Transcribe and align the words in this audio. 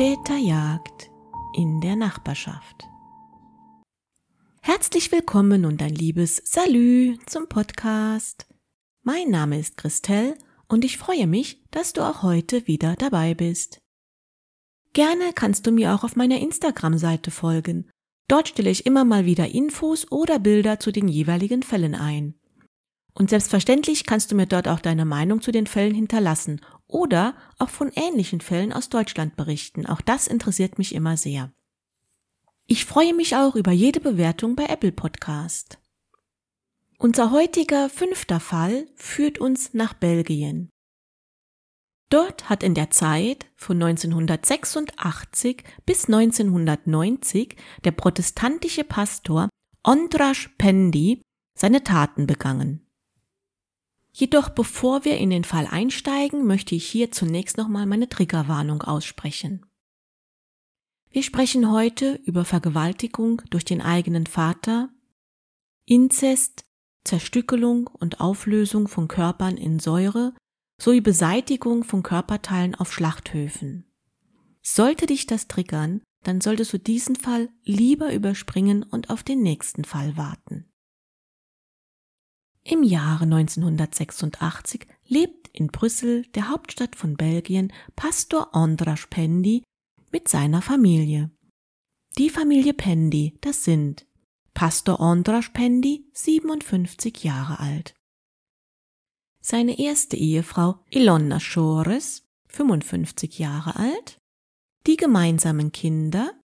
Täterjagd 0.00 1.10
in 1.54 1.82
der 1.82 1.94
Nachbarschaft. 1.94 2.88
Herzlich 4.62 5.12
willkommen 5.12 5.66
und 5.66 5.82
ein 5.82 5.94
liebes 5.94 6.40
Salü 6.42 7.18
zum 7.26 7.50
Podcast. 7.50 8.46
Mein 9.02 9.28
Name 9.28 9.58
ist 9.58 9.76
Christelle 9.76 10.38
und 10.68 10.86
ich 10.86 10.96
freue 10.96 11.26
mich, 11.26 11.62
dass 11.70 11.92
du 11.92 12.00
auch 12.00 12.22
heute 12.22 12.66
wieder 12.66 12.96
dabei 12.96 13.34
bist. 13.34 13.82
Gerne 14.94 15.34
kannst 15.34 15.66
du 15.66 15.70
mir 15.70 15.94
auch 15.94 16.02
auf 16.02 16.16
meiner 16.16 16.38
Instagram-Seite 16.38 17.30
folgen. 17.30 17.90
Dort 18.26 18.48
stelle 18.48 18.70
ich 18.70 18.86
immer 18.86 19.04
mal 19.04 19.26
wieder 19.26 19.48
Infos 19.48 20.10
oder 20.10 20.38
Bilder 20.38 20.80
zu 20.80 20.92
den 20.92 21.08
jeweiligen 21.08 21.62
Fällen 21.62 21.94
ein. 21.94 22.36
Und 23.12 23.28
selbstverständlich 23.28 24.06
kannst 24.06 24.32
du 24.32 24.34
mir 24.34 24.46
dort 24.46 24.66
auch 24.66 24.80
deine 24.80 25.04
Meinung 25.04 25.42
zu 25.42 25.52
den 25.52 25.66
Fällen 25.66 25.94
hinterlassen 25.94 26.62
oder 26.90 27.34
auch 27.58 27.70
von 27.70 27.90
ähnlichen 27.94 28.40
Fällen 28.40 28.72
aus 28.72 28.88
Deutschland 28.88 29.36
berichten. 29.36 29.86
Auch 29.86 30.00
das 30.00 30.26
interessiert 30.26 30.78
mich 30.78 30.94
immer 30.94 31.16
sehr. 31.16 31.52
Ich 32.66 32.84
freue 32.84 33.14
mich 33.14 33.34
auch 33.34 33.56
über 33.56 33.72
jede 33.72 34.00
Bewertung 34.00 34.54
bei 34.54 34.66
Apple 34.66 34.92
Podcast. 34.92 35.78
Unser 36.98 37.30
heutiger 37.30 37.88
fünfter 37.88 38.40
Fall 38.40 38.86
führt 38.94 39.38
uns 39.38 39.74
nach 39.74 39.94
Belgien. 39.94 40.68
Dort 42.10 42.48
hat 42.48 42.62
in 42.62 42.74
der 42.74 42.90
Zeit 42.90 43.46
von 43.56 43.82
1986 43.82 45.64
bis 45.86 46.06
1990 46.06 47.56
der 47.84 47.92
protestantische 47.92 48.84
Pastor 48.84 49.48
Ondras 49.82 50.50
Pendi 50.58 51.22
seine 51.56 51.84
Taten 51.84 52.26
begangen. 52.26 52.89
Jedoch 54.12 54.48
bevor 54.48 55.04
wir 55.04 55.18
in 55.18 55.30
den 55.30 55.44
Fall 55.44 55.66
einsteigen, 55.66 56.46
möchte 56.46 56.74
ich 56.74 56.86
hier 56.86 57.10
zunächst 57.10 57.56
nochmal 57.56 57.86
meine 57.86 58.08
Triggerwarnung 58.08 58.82
aussprechen. 58.82 59.66
Wir 61.10 61.22
sprechen 61.22 61.70
heute 61.70 62.20
über 62.24 62.44
Vergewaltigung 62.44 63.42
durch 63.50 63.64
den 63.64 63.80
eigenen 63.80 64.26
Vater, 64.26 64.90
Inzest, 65.86 66.64
Zerstückelung 67.04 67.88
und 67.88 68.20
Auflösung 68.20 68.86
von 68.86 69.08
Körpern 69.08 69.56
in 69.56 69.80
Säure 69.80 70.34
sowie 70.80 71.00
Beseitigung 71.00 71.84
von 71.84 72.02
Körperteilen 72.02 72.74
auf 72.74 72.92
Schlachthöfen. 72.92 73.84
Sollte 74.62 75.06
dich 75.06 75.26
das 75.26 75.48
triggern, 75.48 76.02
dann 76.22 76.40
solltest 76.40 76.72
du 76.72 76.78
diesen 76.78 77.16
Fall 77.16 77.48
lieber 77.64 78.12
überspringen 78.12 78.82
und 78.82 79.10
auf 79.10 79.22
den 79.22 79.42
nächsten 79.42 79.84
Fall 79.84 80.16
warten. 80.16 80.69
Im 82.70 82.84
Jahre 82.84 83.24
1986 83.24 84.86
lebt 85.08 85.48
in 85.48 85.66
Brüssel, 85.66 86.22
der 86.36 86.50
Hauptstadt 86.50 86.94
von 86.94 87.16
Belgien, 87.16 87.72
Pastor 87.96 88.54
Andras 88.54 89.08
Pendi 89.08 89.64
mit 90.12 90.28
seiner 90.28 90.62
Familie. 90.62 91.32
Die 92.16 92.30
Familie 92.30 92.72
Pendi, 92.72 93.36
das 93.40 93.64
sind 93.64 94.06
Pastor 94.54 95.00
Andras 95.00 95.52
Pendi, 95.52 96.08
57 96.12 97.24
Jahre 97.24 97.58
alt. 97.58 97.96
Seine 99.40 99.80
erste 99.80 100.16
Ehefrau 100.16 100.78
Ilona 100.90 101.40
Schores, 101.40 102.22
55 102.50 103.40
Jahre 103.40 103.74
alt. 103.80 104.20
Die 104.86 104.96
gemeinsamen 104.96 105.72
Kinder 105.72 106.40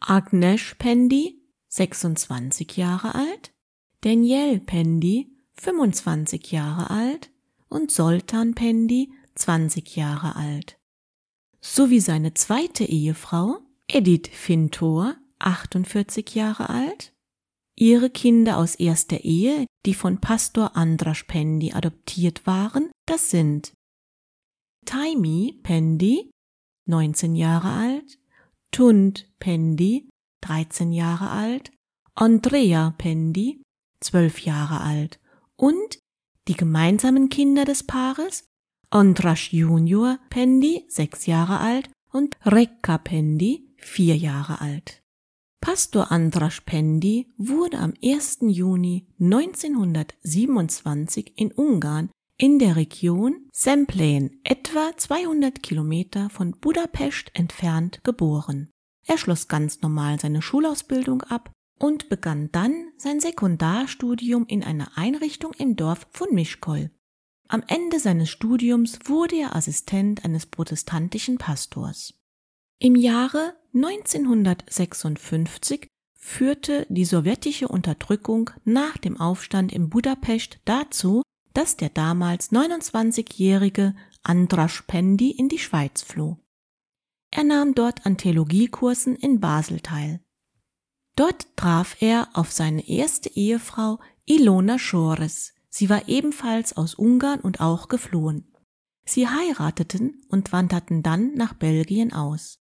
Agnes 0.00 0.74
Pendi, 0.76 1.40
26 1.68 2.76
Jahre 2.76 3.14
alt. 3.14 3.52
Danielle 4.00 4.58
Pendi, 4.58 5.37
25 5.60 6.52
Jahre 6.52 6.90
alt. 6.90 7.30
Und 7.68 7.90
Soltan 7.90 8.54
Pendi, 8.54 9.12
20 9.34 9.96
Jahre 9.96 10.36
alt. 10.36 10.78
Sowie 11.60 12.00
seine 12.00 12.32
zweite 12.32 12.84
Ehefrau 12.84 13.58
Edith 13.88 14.28
Fintor, 14.32 15.16
48 15.38 16.34
Jahre 16.34 16.70
alt 16.70 17.12
Ihre 17.80 18.10
Kinder 18.10 18.56
aus 18.56 18.74
erster 18.74 19.20
Ehe, 19.20 19.64
die 19.86 19.94
von 19.94 20.20
Pastor 20.20 20.76
Andras 20.76 21.22
Pendi 21.28 21.72
adoptiert 21.72 22.44
waren, 22.44 22.90
das 23.06 23.30
sind 23.30 23.72
Taimi 24.84 25.60
Pendi, 25.62 26.28
19 26.88 27.36
Jahre 27.36 27.70
alt, 27.70 28.18
Tund 28.72 29.30
Pendi, 29.38 30.08
13 30.40 30.90
Jahre 30.90 31.30
alt, 31.30 31.70
Andrea 32.16 32.94
Pendi, 32.98 33.62
12 34.00 34.40
Jahre 34.40 34.80
alt 34.80 35.20
und 35.58 35.98
die 36.46 36.54
gemeinsamen 36.54 37.28
Kinder 37.28 37.66
des 37.66 37.82
Paares 37.82 38.44
Andras 38.90 39.52
Junior 39.52 40.18
Pendi, 40.30 40.86
6 40.88 41.26
Jahre 41.26 41.60
alt 41.60 41.90
und 42.10 42.38
Rekka 42.46 42.96
Pendi, 42.96 43.68
4 43.76 44.16
Jahre 44.16 44.62
alt. 44.62 45.02
Pastor 45.60 46.10
Andras 46.10 46.62
Pendi 46.62 47.30
wurde 47.36 47.78
am 47.78 47.92
1. 48.02 48.38
Juni 48.42 49.06
1927 49.20 51.34
in 51.36 51.52
Ungarn 51.52 52.08
in 52.38 52.58
der 52.58 52.76
Region 52.76 53.50
Semplén, 53.52 54.40
etwa 54.44 54.96
200 54.96 55.62
Kilometer 55.62 56.30
von 56.30 56.52
Budapest 56.52 57.30
entfernt, 57.34 58.00
geboren. 58.04 58.70
Er 59.04 59.18
schloss 59.18 59.48
ganz 59.48 59.82
normal 59.82 60.18
seine 60.20 60.40
Schulausbildung 60.40 61.20
ab 61.22 61.50
und 61.78 62.08
begann 62.08 62.50
dann 62.52 62.92
sein 62.96 63.20
Sekundarstudium 63.20 64.46
in 64.46 64.64
einer 64.64 64.96
Einrichtung 64.96 65.52
im 65.54 65.76
Dorf 65.76 66.06
von 66.10 66.34
Mischkol. 66.34 66.90
Am 67.48 67.62
Ende 67.66 67.98
seines 67.98 68.30
Studiums 68.30 68.98
wurde 69.04 69.36
er 69.36 69.56
Assistent 69.56 70.24
eines 70.24 70.46
protestantischen 70.46 71.38
Pastors. 71.38 72.14
Im 72.78 72.94
Jahre 72.94 73.54
1956 73.74 75.88
führte 76.14 76.86
die 76.90 77.04
sowjetische 77.04 77.68
Unterdrückung 77.68 78.50
nach 78.64 78.98
dem 78.98 79.18
Aufstand 79.18 79.72
in 79.72 79.88
Budapest 79.88 80.58
dazu, 80.64 81.22
dass 81.54 81.76
der 81.76 81.88
damals 81.88 82.52
29-jährige 82.52 83.96
Andras 84.22 84.84
Pendi 84.86 85.30
in 85.30 85.48
die 85.48 85.58
Schweiz 85.58 86.02
floh. 86.02 86.36
Er 87.30 87.44
nahm 87.44 87.74
dort 87.74 88.06
an 88.06 88.16
Theologiekursen 88.16 89.16
in 89.16 89.40
Basel 89.40 89.80
teil. 89.80 90.20
Dort 91.18 91.48
traf 91.56 91.96
er 91.98 92.28
auf 92.34 92.52
seine 92.52 92.88
erste 92.88 93.28
Ehefrau 93.30 93.98
Ilona 94.24 94.78
Schores. 94.78 95.52
Sie 95.68 95.90
war 95.90 96.06
ebenfalls 96.06 96.76
aus 96.76 96.94
Ungarn 96.94 97.40
und 97.40 97.60
auch 97.60 97.88
geflohen. 97.88 98.54
Sie 99.04 99.26
heirateten 99.26 100.22
und 100.28 100.52
wanderten 100.52 101.02
dann 101.02 101.34
nach 101.34 101.54
Belgien 101.54 102.12
aus. 102.12 102.60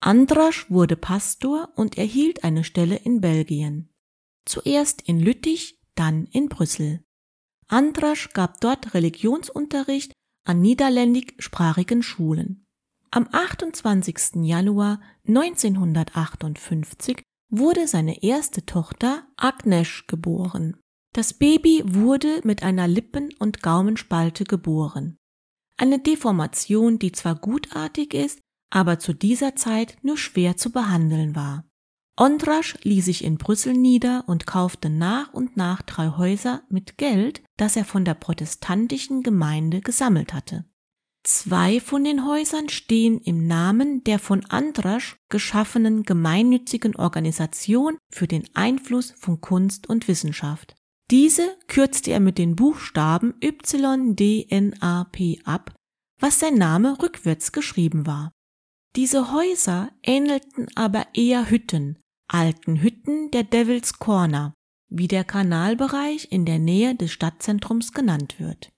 Andrasch 0.00 0.68
wurde 0.68 0.96
Pastor 0.96 1.68
und 1.76 1.96
erhielt 1.96 2.42
eine 2.42 2.64
Stelle 2.64 2.96
in 2.96 3.20
Belgien. 3.20 3.88
Zuerst 4.44 5.02
in 5.02 5.20
Lüttich, 5.20 5.78
dann 5.94 6.24
in 6.26 6.48
Brüssel. 6.48 7.04
Andrasch 7.68 8.30
gab 8.30 8.60
dort 8.60 8.94
Religionsunterricht 8.94 10.12
an 10.42 10.60
niederländischsprachigen 10.60 12.02
Schulen. 12.02 12.66
Am 13.12 13.28
28. 13.30 14.44
Januar 14.44 15.00
1958 15.26 17.22
wurde 17.50 17.86
seine 17.86 18.22
erste 18.22 18.66
Tochter 18.66 19.26
Agnes 19.36 20.04
geboren. 20.06 20.76
Das 21.14 21.34
Baby 21.34 21.82
wurde 21.84 22.40
mit 22.44 22.62
einer 22.62 22.86
Lippen- 22.86 23.34
und 23.38 23.62
Gaumenspalte 23.62 24.44
geboren. 24.44 25.16
Eine 25.76 25.98
Deformation, 25.98 26.98
die 26.98 27.12
zwar 27.12 27.36
gutartig 27.36 28.12
ist, 28.12 28.40
aber 28.70 28.98
zu 28.98 29.14
dieser 29.14 29.56
Zeit 29.56 29.96
nur 30.02 30.18
schwer 30.18 30.56
zu 30.56 30.70
behandeln 30.70 31.34
war. 31.34 31.64
Ondrasch 32.18 32.76
ließ 32.82 33.04
sich 33.04 33.22
in 33.22 33.38
Brüssel 33.38 33.74
nieder 33.74 34.24
und 34.26 34.44
kaufte 34.44 34.90
nach 34.90 35.32
und 35.32 35.56
nach 35.56 35.82
drei 35.82 36.08
Häuser 36.16 36.62
mit 36.68 36.98
Geld, 36.98 37.42
das 37.56 37.76
er 37.76 37.84
von 37.84 38.04
der 38.04 38.14
protestantischen 38.14 39.22
Gemeinde 39.22 39.80
gesammelt 39.80 40.34
hatte. 40.34 40.64
Zwei 41.30 41.78
von 41.78 42.04
den 42.04 42.24
Häusern 42.26 42.70
stehen 42.70 43.20
im 43.20 43.46
Namen 43.46 44.02
der 44.04 44.18
von 44.18 44.46
Andrasch 44.46 45.18
geschaffenen 45.28 46.04
gemeinnützigen 46.04 46.96
Organisation 46.96 47.98
für 48.10 48.26
den 48.26 48.48
Einfluss 48.54 49.10
von 49.10 49.42
Kunst 49.42 49.90
und 49.90 50.08
Wissenschaft. 50.08 50.74
Diese 51.10 51.54
kürzte 51.66 52.12
er 52.12 52.20
mit 52.20 52.38
den 52.38 52.56
Buchstaben 52.56 53.34
YDNAP 53.42 55.18
ab, 55.44 55.74
was 56.18 56.40
sein 56.40 56.54
Name 56.54 56.96
rückwärts 57.02 57.52
geschrieben 57.52 58.06
war. 58.06 58.32
Diese 58.96 59.30
Häuser 59.30 59.90
ähnelten 60.02 60.68
aber 60.76 61.08
eher 61.12 61.50
Hütten, 61.50 61.98
alten 62.26 62.80
Hütten 62.80 63.30
der 63.32 63.44
Devil's 63.44 63.98
Corner, 63.98 64.54
wie 64.88 65.08
der 65.08 65.24
Kanalbereich 65.24 66.28
in 66.30 66.46
der 66.46 66.58
Nähe 66.58 66.94
des 66.94 67.12
Stadtzentrums 67.12 67.92
genannt 67.92 68.36
wird. 68.40 68.70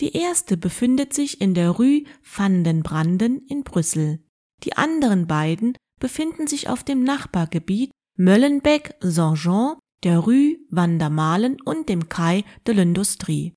Die 0.00 0.12
erste 0.12 0.56
befindet 0.56 1.12
sich 1.12 1.40
in 1.40 1.54
der 1.54 1.70
Rue 1.70 2.04
van 2.22 2.62
den 2.62 2.82
Branden 2.82 3.46
in 3.48 3.64
Brüssel. 3.64 4.20
Die 4.64 4.76
anderen 4.76 5.26
beiden 5.26 5.76
befinden 5.98 6.46
sich 6.46 6.68
auf 6.68 6.84
dem 6.84 7.02
Nachbargebiet 7.02 7.90
Möllenbeck 8.16 8.94
Saint-Jean, 9.00 9.76
der 10.04 10.18
Rue 10.18 10.58
van 10.70 11.00
und 11.64 11.88
dem 11.88 12.08
Kai 12.08 12.44
de 12.66 12.74
l'Industrie. 12.74 13.54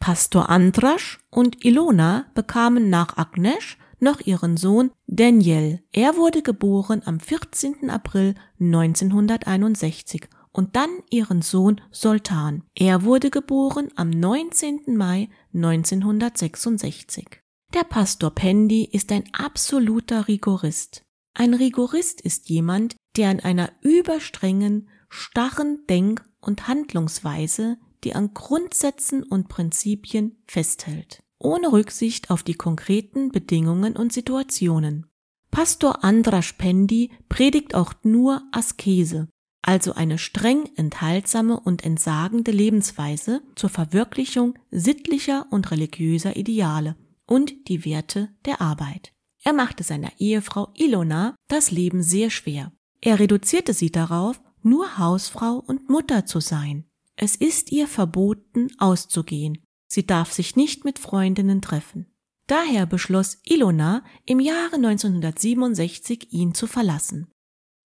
Pastor 0.00 0.48
Andrasch 0.50 1.20
und 1.30 1.64
Ilona 1.64 2.26
bekamen 2.34 2.90
nach 2.90 3.16
Agnes 3.16 3.76
noch 4.00 4.20
ihren 4.20 4.56
Sohn 4.56 4.90
Daniel. 5.06 5.82
Er 5.92 6.16
wurde 6.16 6.42
geboren 6.42 7.02
am 7.04 7.20
14. 7.20 7.90
April 7.90 8.34
1961 8.60 10.28
und 10.54 10.76
dann 10.76 11.02
ihren 11.10 11.42
Sohn 11.42 11.80
Sultan. 11.90 12.62
Er 12.74 13.02
wurde 13.02 13.28
geboren 13.28 13.88
am 13.96 14.08
19. 14.08 14.96
Mai 14.96 15.28
1966. 15.52 17.40
Der 17.74 17.82
Pastor 17.82 18.30
Pendi 18.30 18.84
ist 18.84 19.10
ein 19.10 19.24
absoluter 19.32 20.28
Rigorist. 20.28 21.02
Ein 21.34 21.54
Rigorist 21.54 22.20
ist 22.20 22.48
jemand, 22.48 22.94
der 23.16 23.30
an 23.30 23.40
einer 23.40 23.72
überstrengen, 23.82 24.88
starren 25.08 25.84
Denk- 25.90 26.24
und 26.40 26.68
Handlungsweise, 26.68 27.76
die 28.04 28.14
an 28.14 28.32
Grundsätzen 28.32 29.24
und 29.24 29.48
Prinzipien 29.48 30.36
festhält, 30.46 31.24
ohne 31.40 31.72
Rücksicht 31.72 32.30
auf 32.30 32.44
die 32.44 32.54
konkreten 32.54 33.32
Bedingungen 33.32 33.96
und 33.96 34.12
Situationen. 34.12 35.06
Pastor 35.50 36.04
Andras 36.04 36.52
Pendi 36.52 37.10
predigt 37.28 37.74
auch 37.74 37.94
nur 38.02 38.42
Askese, 38.52 39.28
also 39.66 39.94
eine 39.94 40.18
streng 40.18 40.68
enthaltsame 40.76 41.58
und 41.58 41.84
entsagende 41.84 42.50
Lebensweise 42.50 43.42
zur 43.54 43.70
Verwirklichung 43.70 44.58
sittlicher 44.70 45.46
und 45.50 45.70
religiöser 45.70 46.36
Ideale 46.36 46.96
und 47.26 47.68
die 47.68 47.84
Werte 47.86 48.28
der 48.44 48.60
Arbeit. 48.60 49.12
Er 49.42 49.54
machte 49.54 49.82
seiner 49.82 50.12
Ehefrau 50.18 50.68
Ilona 50.74 51.34
das 51.48 51.70
Leben 51.70 52.02
sehr 52.02 52.28
schwer. 52.30 52.72
Er 53.00 53.18
reduzierte 53.18 53.72
sie 53.72 53.90
darauf, 53.90 54.40
nur 54.62 54.98
Hausfrau 54.98 55.62
und 55.66 55.88
Mutter 55.88 56.26
zu 56.26 56.40
sein. 56.40 56.84
Es 57.16 57.36
ist 57.36 57.72
ihr 57.72 57.86
verboten, 57.86 58.68
auszugehen. 58.78 59.58
Sie 59.86 60.06
darf 60.06 60.32
sich 60.32 60.56
nicht 60.56 60.84
mit 60.84 60.98
Freundinnen 60.98 61.62
treffen. 61.62 62.06
Daher 62.46 62.84
beschloss 62.84 63.38
Ilona 63.44 64.04
im 64.26 64.40
Jahre 64.40 64.76
1967 64.76 66.32
ihn 66.32 66.54
zu 66.54 66.66
verlassen. 66.66 67.28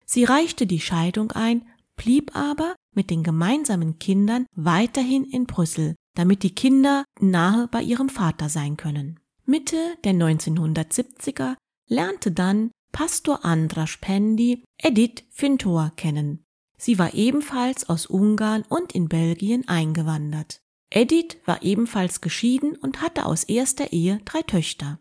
Sie 0.09 0.23
reichte 0.23 0.65
die 0.65 0.79
Scheidung 0.79 1.31
ein, 1.33 1.67
blieb 1.97 2.35
aber 2.35 2.75
mit 2.95 3.09
den 3.09 3.23
gemeinsamen 3.23 3.99
Kindern 3.99 4.45
weiterhin 4.55 5.25
in 5.25 5.45
Brüssel, 5.45 5.95
damit 6.15 6.43
die 6.43 6.55
Kinder 6.55 7.03
nahe 7.19 7.67
bei 7.67 7.81
ihrem 7.81 8.09
Vater 8.09 8.49
sein 8.49 8.77
können. 8.77 9.19
Mitte 9.45 9.77
der 10.03 10.13
1970er 10.13 11.55
lernte 11.87 12.31
dann 12.31 12.71
Pastor 12.91 13.45
Andras 13.45 13.97
Pendi 14.01 14.63
Edith 14.77 15.23
Fintor 15.29 15.91
kennen. 15.95 16.43
Sie 16.77 16.97
war 16.99 17.13
ebenfalls 17.13 17.89
aus 17.89 18.05
Ungarn 18.05 18.63
und 18.69 18.93
in 18.93 19.09
Belgien 19.09 19.67
eingewandert. 19.67 20.59
Edith 20.89 21.37
war 21.45 21.63
ebenfalls 21.63 22.21
geschieden 22.21 22.75
und 22.75 23.01
hatte 23.01 23.25
aus 23.25 23.43
erster 23.43 23.91
Ehe 23.91 24.19
drei 24.25 24.41
Töchter. 24.41 24.99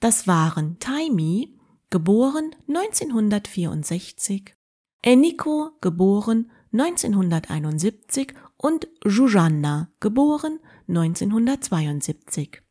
Das 0.00 0.26
waren 0.26 0.78
Taimi, 0.80 1.58
geboren 1.92 2.56
1964, 2.68 4.54
Eniko, 5.02 5.72
geboren 5.82 6.50
1971 6.72 8.32
und 8.56 8.88
Jujanna, 9.04 9.90
geboren 10.00 10.58
1972. 10.88 12.62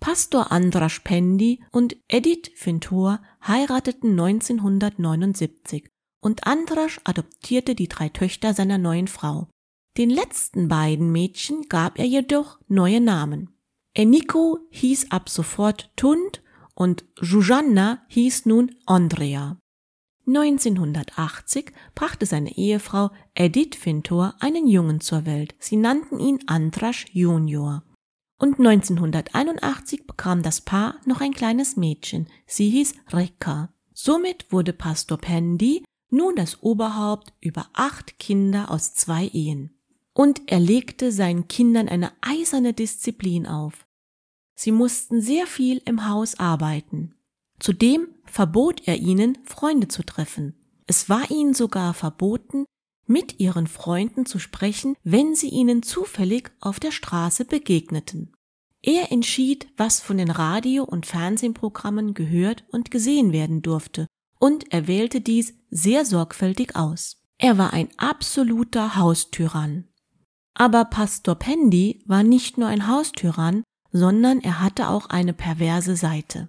Pastor 0.00 0.52
Andras 0.52 1.00
Pendi 1.02 1.64
und 1.72 1.96
Edith 2.08 2.50
Fintor 2.56 3.22
heirateten 3.42 4.10
1979 4.10 5.88
und 6.20 6.46
Andras 6.46 7.00
adoptierte 7.04 7.74
die 7.74 7.88
drei 7.88 8.10
Töchter 8.10 8.52
seiner 8.52 8.76
neuen 8.76 9.08
Frau. 9.08 9.48
Den 9.96 10.10
letzten 10.10 10.68
beiden 10.68 11.10
Mädchen 11.10 11.62
gab 11.70 11.98
er 11.98 12.04
jedoch 12.04 12.60
neue 12.68 13.00
Namen. 13.00 13.48
Eniko 13.94 14.58
hieß 14.70 15.10
ab 15.10 15.30
sofort 15.30 15.90
Tund 15.96 16.42
und 16.78 17.04
Jujanna 17.20 18.04
hieß 18.06 18.46
nun 18.46 18.70
Andrea. 18.86 19.58
1980 20.28 21.72
brachte 21.96 22.24
seine 22.24 22.56
Ehefrau 22.56 23.10
Edith 23.34 23.74
Fintor 23.76 24.36
einen 24.38 24.68
Jungen 24.68 25.00
zur 25.00 25.26
Welt. 25.26 25.56
Sie 25.58 25.76
nannten 25.76 26.20
ihn 26.20 26.38
Andras 26.46 27.04
Junior. 27.10 27.82
Und 28.38 28.60
1981 28.60 30.06
bekam 30.06 30.42
das 30.42 30.60
Paar 30.60 31.00
noch 31.04 31.20
ein 31.20 31.32
kleines 31.32 31.76
Mädchen. 31.76 32.28
Sie 32.46 32.70
hieß 32.70 32.94
Rekka. 33.08 33.74
Somit 33.92 34.52
wurde 34.52 34.72
Pastor 34.72 35.18
Pendi 35.18 35.82
nun 36.10 36.36
das 36.36 36.62
Oberhaupt 36.62 37.32
über 37.40 37.70
acht 37.72 38.20
Kinder 38.20 38.70
aus 38.70 38.94
zwei 38.94 39.26
Ehen. 39.26 39.76
Und 40.14 40.42
er 40.46 40.60
legte 40.60 41.10
seinen 41.10 41.48
Kindern 41.48 41.88
eine 41.88 42.12
eiserne 42.20 42.72
Disziplin 42.72 43.48
auf. 43.48 43.87
Sie 44.58 44.72
mussten 44.72 45.20
sehr 45.20 45.46
viel 45.46 45.80
im 45.84 46.08
Haus 46.08 46.40
arbeiten. 46.40 47.14
Zudem 47.60 48.08
verbot 48.24 48.82
er 48.86 48.96
ihnen, 48.96 49.38
Freunde 49.44 49.86
zu 49.86 50.02
treffen. 50.02 50.54
Es 50.86 51.08
war 51.08 51.30
ihnen 51.30 51.54
sogar 51.54 51.94
verboten, 51.94 52.64
mit 53.06 53.38
ihren 53.38 53.68
Freunden 53.68 54.26
zu 54.26 54.40
sprechen, 54.40 54.96
wenn 55.04 55.36
sie 55.36 55.48
ihnen 55.48 55.84
zufällig 55.84 56.50
auf 56.60 56.80
der 56.80 56.90
Straße 56.90 57.44
begegneten. 57.44 58.32
Er 58.82 59.12
entschied, 59.12 59.68
was 59.76 60.00
von 60.00 60.18
den 60.18 60.30
Radio- 60.30 60.84
und 60.84 61.06
Fernsehprogrammen 61.06 62.14
gehört 62.14 62.64
und 62.70 62.90
gesehen 62.90 63.32
werden 63.32 63.62
durfte, 63.62 64.08
und 64.40 64.72
er 64.72 64.88
wählte 64.88 65.20
dies 65.20 65.54
sehr 65.70 66.04
sorgfältig 66.04 66.74
aus. 66.74 67.22
Er 67.38 67.58
war 67.58 67.72
ein 67.72 67.88
absoluter 67.96 68.96
Haustyrann. 68.96 69.84
Aber 70.54 70.84
Pastor 70.84 71.36
Pendi 71.36 72.02
war 72.06 72.24
nicht 72.24 72.58
nur 72.58 72.66
ein 72.66 72.88
Haustyrann, 72.88 73.62
sondern 73.92 74.40
er 74.40 74.60
hatte 74.60 74.88
auch 74.88 75.06
eine 75.06 75.32
perverse 75.32 75.96
Seite. 75.96 76.48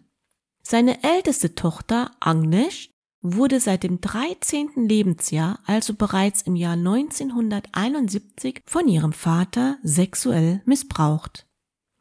Seine 0.61 1.03
älteste 1.03 1.55
Tochter, 1.55 2.11
Agnes, 2.19 2.89
wurde 3.21 3.59
seit 3.59 3.83
dem 3.83 3.99
13. 4.01 4.87
Lebensjahr, 4.87 5.59
also 5.65 5.93
bereits 5.93 6.41
im 6.41 6.55
Jahr 6.55 6.73
1971, 6.73 8.61
von 8.65 8.87
ihrem 8.87 9.13
Vater 9.13 9.77
sexuell 9.83 10.61
missbraucht. 10.65 11.45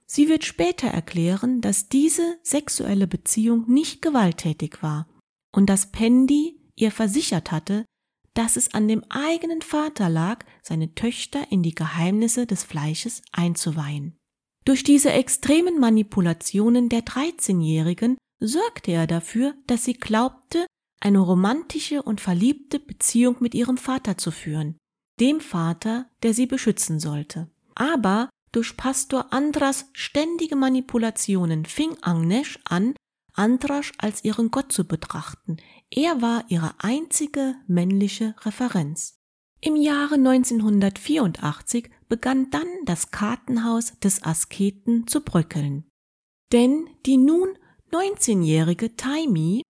Sie 0.07 0.29
wird 0.29 0.45
später 0.45 0.89
erklären, 0.89 1.61
dass 1.61 1.89
diese 1.89 2.39
sexuelle 2.43 3.07
Beziehung 3.07 3.65
nicht 3.69 4.01
gewalttätig 4.01 4.83
war 4.83 5.07
und 5.53 5.67
dass 5.67 5.91
Pendi 5.91 6.61
ihr 6.77 6.93
versichert 6.93 7.51
hatte, 7.51 7.85
dass 8.35 8.57
es 8.57 8.73
an 8.73 8.87
dem 8.87 9.03
eigenen 9.11 9.63
Vater 9.63 10.09
lag, 10.09 10.45
seine 10.63 10.95
Töchter 10.95 11.51
in 11.51 11.63
die 11.63 11.75
Geheimnisse 11.75 12.47
des 12.47 12.63
Fleisches 12.63 13.23
einzuweihen. 13.33 14.18
Durch 14.69 14.85
diese 14.85 15.11
extremen 15.13 15.81
Manipulationen 15.81 16.91
der 16.91 17.01
13-Jährigen 17.01 18.19
sorgte 18.39 18.91
er 18.91 19.07
dafür, 19.07 19.55
dass 19.67 19.85
sie 19.85 19.95
glaubte, 19.95 20.67
eine 21.01 21.21
romantische 21.21 22.03
und 22.03 22.21
verliebte 22.21 22.79
Beziehung 22.79 23.37
mit 23.41 23.55
ihrem 23.55 23.79
Vater 23.79 24.19
zu 24.19 24.31
führen, 24.31 24.77
dem 25.21 25.41
Vater, 25.41 26.11
der 26.23 26.35
sie 26.35 26.45
beschützen 26.45 27.01
sollte. 27.01 27.49
Aber 27.77 28.29
durch 28.53 28.77
Pastor 28.77 29.33
Andras 29.33 29.87
ständige 29.95 30.55
Manipulationen 30.55 31.65
fing 31.65 31.97
Agnes 32.03 32.59
an, 32.65 32.95
Andras 33.33 33.93
als 33.97 34.23
ihren 34.23 34.51
Gott 34.51 34.71
zu 34.71 34.87
betrachten. 34.87 35.57
Er 35.91 36.21
war 36.21 36.45
ihre 36.49 36.75
einzige 36.77 37.55
männliche 37.69 38.35
Referenz. 38.43 39.15
Im 39.63 39.77
Jahre 39.77 40.17
1984 40.17 41.91
begann 42.09 42.51
dann 42.51 42.69
das 42.85 43.11
Kartenhaus 43.11 43.99
des 44.01 44.23
Asketen 44.23 45.07
zu 45.07 45.21
bröckeln. 45.21 45.85
Denn 46.53 46.89
die 47.07 47.17
nun 47.17 47.57
19-jährige 47.93 48.97
Taimi, 48.97 49.63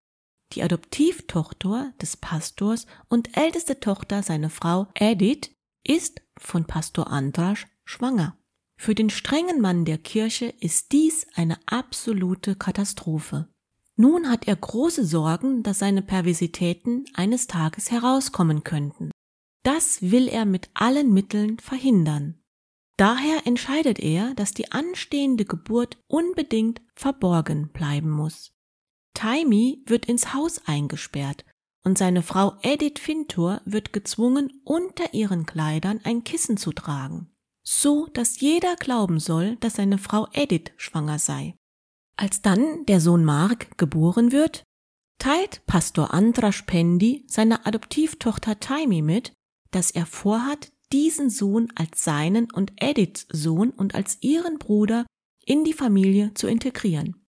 die 0.53 0.63
Adoptivtochter 0.63 1.93
des 2.01 2.17
Pastors 2.17 2.85
und 3.09 3.35
älteste 3.35 3.79
Tochter 3.79 4.23
seiner 4.23 4.49
Frau 4.49 4.87
Edith, 4.93 5.51
ist 5.85 6.21
von 6.37 6.65
Pastor 6.65 7.07
Andras 7.07 7.59
schwanger. 7.85 8.37
Für 8.79 8.93
den 8.93 9.09
strengen 9.09 9.59
Mann 9.59 9.85
der 9.85 9.97
Kirche 9.97 10.53
ist 10.59 10.91
dies 10.91 11.25
eine 11.33 11.57
absolute 11.65 12.55
Katastrophe. 12.55 13.47
Nun 13.95 14.29
hat 14.29 14.47
er 14.47 14.55
große 14.55 15.03
Sorgen, 15.03 15.63
dass 15.63 15.79
seine 15.79 16.03
Perversitäten 16.03 17.05
eines 17.15 17.47
Tages 17.47 17.89
herauskommen 17.89 18.63
könnten. 18.63 19.09
Das 19.67 20.01
will 20.01 20.29
er 20.29 20.45
mit 20.45 20.69
allen 20.75 21.11
Mitteln 21.13 21.59
verhindern. 21.59 22.39
Daher 22.95 23.45
entscheidet 23.45 23.99
er, 23.99 24.33
dass 24.33 24.53
die 24.53 24.71
anstehende 24.71 25.43
Geburt 25.43 25.97
unbedingt 26.07 26.81
verborgen 26.95 27.67
bleiben 27.73 28.09
muss. 28.09 28.53
Taimi 29.13 29.83
wird 29.85 30.05
ins 30.05 30.33
Haus 30.33 30.61
eingesperrt 30.67 31.43
und 31.83 31.97
seine 31.97 32.23
Frau 32.23 32.55
Edith 32.61 33.01
Fintur 33.01 33.59
wird 33.65 33.91
gezwungen, 33.91 34.53
unter 34.63 35.13
ihren 35.13 35.45
Kleidern 35.45 35.99
ein 36.05 36.23
Kissen 36.23 36.55
zu 36.55 36.71
tragen, 36.71 37.29
so 37.61 38.07
dass 38.13 38.39
jeder 38.39 38.77
glauben 38.77 39.19
soll, 39.19 39.57
dass 39.57 39.73
seine 39.73 39.97
Frau 39.97 40.29
Edith 40.31 40.71
schwanger 40.77 41.19
sei. 41.19 41.57
Als 42.15 42.41
dann 42.41 42.85
der 42.85 43.01
Sohn 43.01 43.25
Mark 43.25 43.77
geboren 43.77 44.31
wird, 44.31 44.63
teilt 45.19 45.65
Pastor 45.65 46.13
Andras 46.13 46.63
Pendi 46.65 47.25
seiner 47.27 47.67
Adoptivtochter 47.67 48.61
Taimi 48.61 49.01
mit, 49.01 49.33
dass 49.77 49.91
er 49.91 50.07
vorhat, 50.07 50.71
diesen 50.91 51.29
Sohn 51.29 51.71
als 51.75 52.03
seinen 52.03 52.51
und 52.51 52.73
Ediths 52.77 53.27
Sohn 53.31 53.69
und 53.69 53.93
als 53.93 54.17
ihren 54.21 54.57
Bruder 54.57 55.05
in 55.45 55.63
die 55.63 55.73
Familie 55.73 56.33
zu 56.33 56.47
integrieren. 56.47 57.23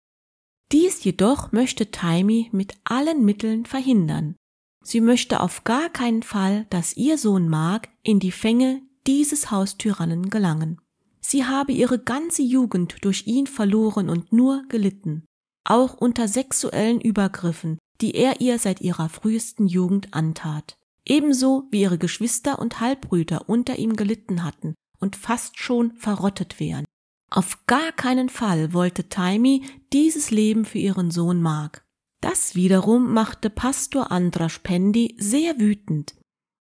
Dies 0.73 1.05
jedoch 1.05 1.53
möchte 1.53 1.91
Taimi 1.91 2.49
mit 2.53 2.73
allen 2.85 3.23
Mitteln 3.23 3.67
verhindern. 3.67 4.35
Sie 4.83 5.03
möchte 5.03 5.41
auf 5.41 5.65
gar 5.65 5.91
keinen 5.91 6.23
Fall, 6.23 6.67
dass 6.71 6.97
ihr 6.97 7.19
Sohn 7.19 7.51
Mark 7.51 7.91
in 8.03 8.19
die 8.19 8.33
Fänge 8.33 8.81
dieses 9.07 9.51
Haustyrannen 9.51 10.31
gelangen. 10.31 10.81
Sie 11.21 11.45
habe 11.45 11.73
ihre 11.73 11.99
ganze 11.99 12.41
Jugend 12.41 12.97
durch 13.03 13.27
ihn 13.27 13.47
verloren 13.47 14.09
und 14.09 14.33
nur 14.33 14.65
gelitten, 14.71 15.27
auch 15.65 15.93
unter 15.93 16.29
sexuellen 16.29 17.03
Übergriffen, 17.03 17.77
die 18.01 18.15
er 18.15 18.41
ihr 18.41 18.59
seit 18.59 18.81
ihrer 18.81 19.11
frühesten 19.11 19.67
Jugend 19.67 20.15
antat, 20.15 20.78
ebenso 21.09 21.67
wie 21.71 21.83
ihre 21.83 21.99
Geschwister 21.99 22.59
und 22.59 22.81
Halbbrüder 22.81 23.49
unter 23.49 23.79
ihm 23.79 23.97
gelitten 23.97 24.45
hatten 24.45 24.75
und 24.99 25.17
fast 25.17 25.59
schon 25.59 25.93
verrottet 25.93 26.61
wären. 26.61 26.85
Auf 27.31 27.67
gar 27.67 27.93
keinen 27.93 28.29
Fall 28.29 28.73
wollte 28.73 29.09
Taimi 29.09 29.63
dieses 29.93 30.31
Leben 30.31 30.65
für 30.65 30.79
ihren 30.79 31.11
Sohn 31.11 31.43
Mark. 31.43 31.85
Das 32.21 32.55
wiederum 32.55 33.13
machte 33.13 33.51
Pastor 33.51 34.11
Andras 34.11 34.59
Pendi 34.61 35.15
sehr 35.19 35.59
wütend. 35.61 36.15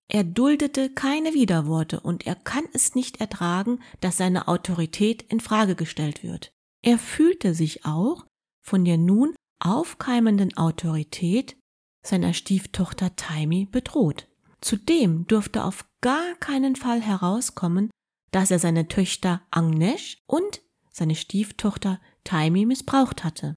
Er 0.09 0.23
duldete 0.23 0.89
keine 0.89 1.33
Widerworte 1.33 1.99
und 1.99 2.25
er 2.25 2.35
kann 2.35 2.63
es 2.73 2.95
nicht 2.95 3.19
ertragen, 3.19 3.79
dass 3.99 4.17
seine 4.17 4.47
Autorität 4.47 5.23
in 5.23 5.39
Frage 5.39 5.75
gestellt 5.75 6.23
wird. 6.23 6.51
Er 6.81 6.97
fühlte 6.97 7.53
sich 7.53 7.85
auch 7.85 8.25
von 8.61 8.85
der 8.85 8.97
nun 8.97 9.35
aufkeimenden 9.59 10.55
Autorität 10.55 11.57
seiner 12.05 12.33
Stieftochter 12.33 13.15
Taimi 13.15 13.65
bedroht. 13.65 14.27
Zudem 14.61 15.27
durfte 15.27 15.63
auf 15.63 15.85
gar 16.01 16.35
keinen 16.35 16.75
Fall 16.75 17.01
herauskommen, 17.01 17.89
dass 18.31 18.51
er 18.51 18.59
seine 18.59 18.87
Töchter 18.87 19.41
Agnesh 19.51 20.17
und 20.25 20.61
seine 20.91 21.15
Stieftochter 21.15 21.99
Taimi 22.23 22.65
missbraucht 22.65 23.23
hatte. 23.23 23.55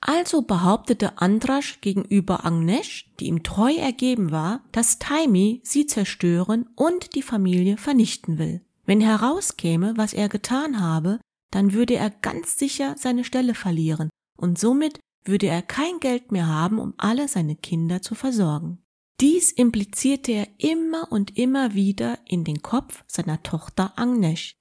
Also 0.00 0.42
behauptete 0.42 1.18
Andrasch 1.18 1.80
gegenüber 1.80 2.46
Agnesh, 2.46 3.12
die 3.18 3.26
ihm 3.26 3.42
treu 3.42 3.74
ergeben 3.74 4.30
war, 4.30 4.64
dass 4.70 5.00
Taimi 5.00 5.60
sie 5.64 5.86
zerstören 5.86 6.66
und 6.76 7.16
die 7.16 7.22
Familie 7.22 7.76
vernichten 7.76 8.38
will. 8.38 8.64
Wenn 8.86 9.00
herauskäme, 9.00 9.94
was 9.96 10.14
er 10.14 10.28
getan 10.28 10.80
habe, 10.80 11.20
dann 11.50 11.72
würde 11.72 11.96
er 11.96 12.10
ganz 12.10 12.58
sicher 12.58 12.94
seine 12.96 13.24
Stelle 13.24 13.54
verlieren 13.54 14.08
und 14.36 14.58
somit 14.58 15.00
würde 15.24 15.46
er 15.48 15.62
kein 15.62 15.98
Geld 16.00 16.30
mehr 16.30 16.46
haben, 16.46 16.78
um 16.78 16.94
alle 16.96 17.26
seine 17.26 17.56
Kinder 17.56 18.00
zu 18.00 18.14
versorgen. 18.14 18.82
Dies 19.20 19.50
implizierte 19.50 20.32
er 20.32 20.48
immer 20.58 21.10
und 21.10 21.36
immer 21.36 21.74
wieder 21.74 22.18
in 22.24 22.44
den 22.44 22.62
Kopf 22.62 23.02
seiner 23.08 23.42
Tochter 23.42 23.98
Agnesh, 23.98 24.54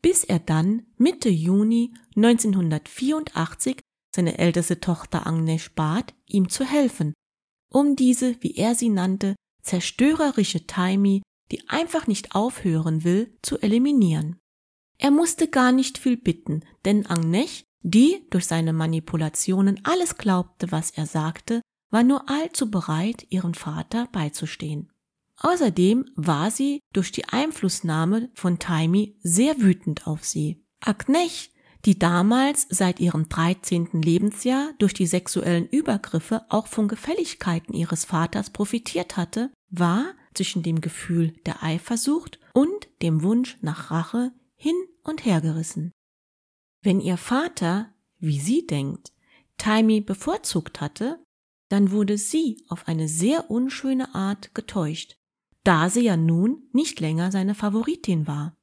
bis 0.00 0.24
er 0.24 0.38
dann 0.38 0.86
Mitte 0.96 1.28
Juni 1.28 1.92
1984 2.16 3.80
seine 4.14 4.38
älteste 4.38 4.80
Tochter 4.80 5.26
Agnes 5.26 5.68
bat, 5.68 6.14
ihm 6.26 6.48
zu 6.48 6.64
helfen, 6.64 7.12
um 7.70 7.96
diese, 7.96 8.42
wie 8.42 8.54
er 8.56 8.74
sie 8.74 8.88
nannte, 8.88 9.36
zerstörerische 9.62 10.66
Taimi, 10.66 11.22
die 11.50 11.68
einfach 11.68 12.06
nicht 12.06 12.34
aufhören 12.34 13.04
will, 13.04 13.36
zu 13.42 13.58
eliminieren. 13.58 14.38
Er 14.98 15.10
musste 15.10 15.48
gar 15.48 15.70
nicht 15.70 15.98
viel 15.98 16.16
bitten, 16.16 16.64
denn 16.86 17.06
Agnes, 17.06 17.64
die 17.82 18.26
durch 18.30 18.46
seine 18.46 18.72
Manipulationen 18.72 19.84
alles 19.84 20.16
glaubte, 20.16 20.72
was 20.72 20.90
er 20.90 21.06
sagte, 21.06 21.60
war 21.90 22.02
nur 22.02 22.28
allzu 22.28 22.70
bereit, 22.70 23.26
ihren 23.30 23.54
Vater 23.54 24.08
beizustehen. 24.12 24.90
Außerdem 25.36 26.06
war 26.16 26.50
sie 26.50 26.80
durch 26.92 27.12
die 27.12 27.26
Einflussnahme 27.26 28.30
von 28.34 28.58
Taimi 28.58 29.16
sehr 29.22 29.60
wütend 29.60 30.06
auf 30.06 30.24
sie. 30.24 30.64
Agnes 30.80 31.50
die 31.84 31.98
damals 31.98 32.66
seit 32.70 33.00
ihrem 33.00 33.28
13. 33.28 34.02
Lebensjahr 34.02 34.72
durch 34.78 34.94
die 34.94 35.06
sexuellen 35.06 35.68
Übergriffe 35.68 36.44
auch 36.48 36.66
von 36.66 36.88
Gefälligkeiten 36.88 37.72
ihres 37.72 38.04
Vaters 38.04 38.50
profitiert 38.50 39.16
hatte, 39.16 39.50
war 39.70 40.12
zwischen 40.34 40.62
dem 40.62 40.80
Gefühl 40.80 41.34
der 41.46 41.62
Eifersucht 41.62 42.38
und 42.52 42.88
dem 43.02 43.22
Wunsch 43.22 43.56
nach 43.60 43.90
Rache 43.90 44.32
hin 44.54 44.74
und 45.04 45.24
her 45.24 45.40
gerissen. 45.40 45.92
Wenn 46.82 47.00
ihr 47.00 47.16
Vater, 47.16 47.92
wie 48.18 48.40
sie 48.40 48.66
denkt, 48.66 49.12
Taimi 49.56 50.00
bevorzugt 50.00 50.80
hatte, 50.80 51.24
dann 51.68 51.90
wurde 51.90 52.18
sie 52.18 52.62
auf 52.68 52.88
eine 52.88 53.08
sehr 53.08 53.50
unschöne 53.50 54.14
Art 54.14 54.54
getäuscht, 54.54 55.16
da 55.64 55.90
sie 55.90 56.04
ja 56.04 56.16
nun 56.16 56.68
nicht 56.72 57.00
länger 57.00 57.30
seine 57.30 57.54
Favoritin 57.54 58.26
war. 58.26 58.56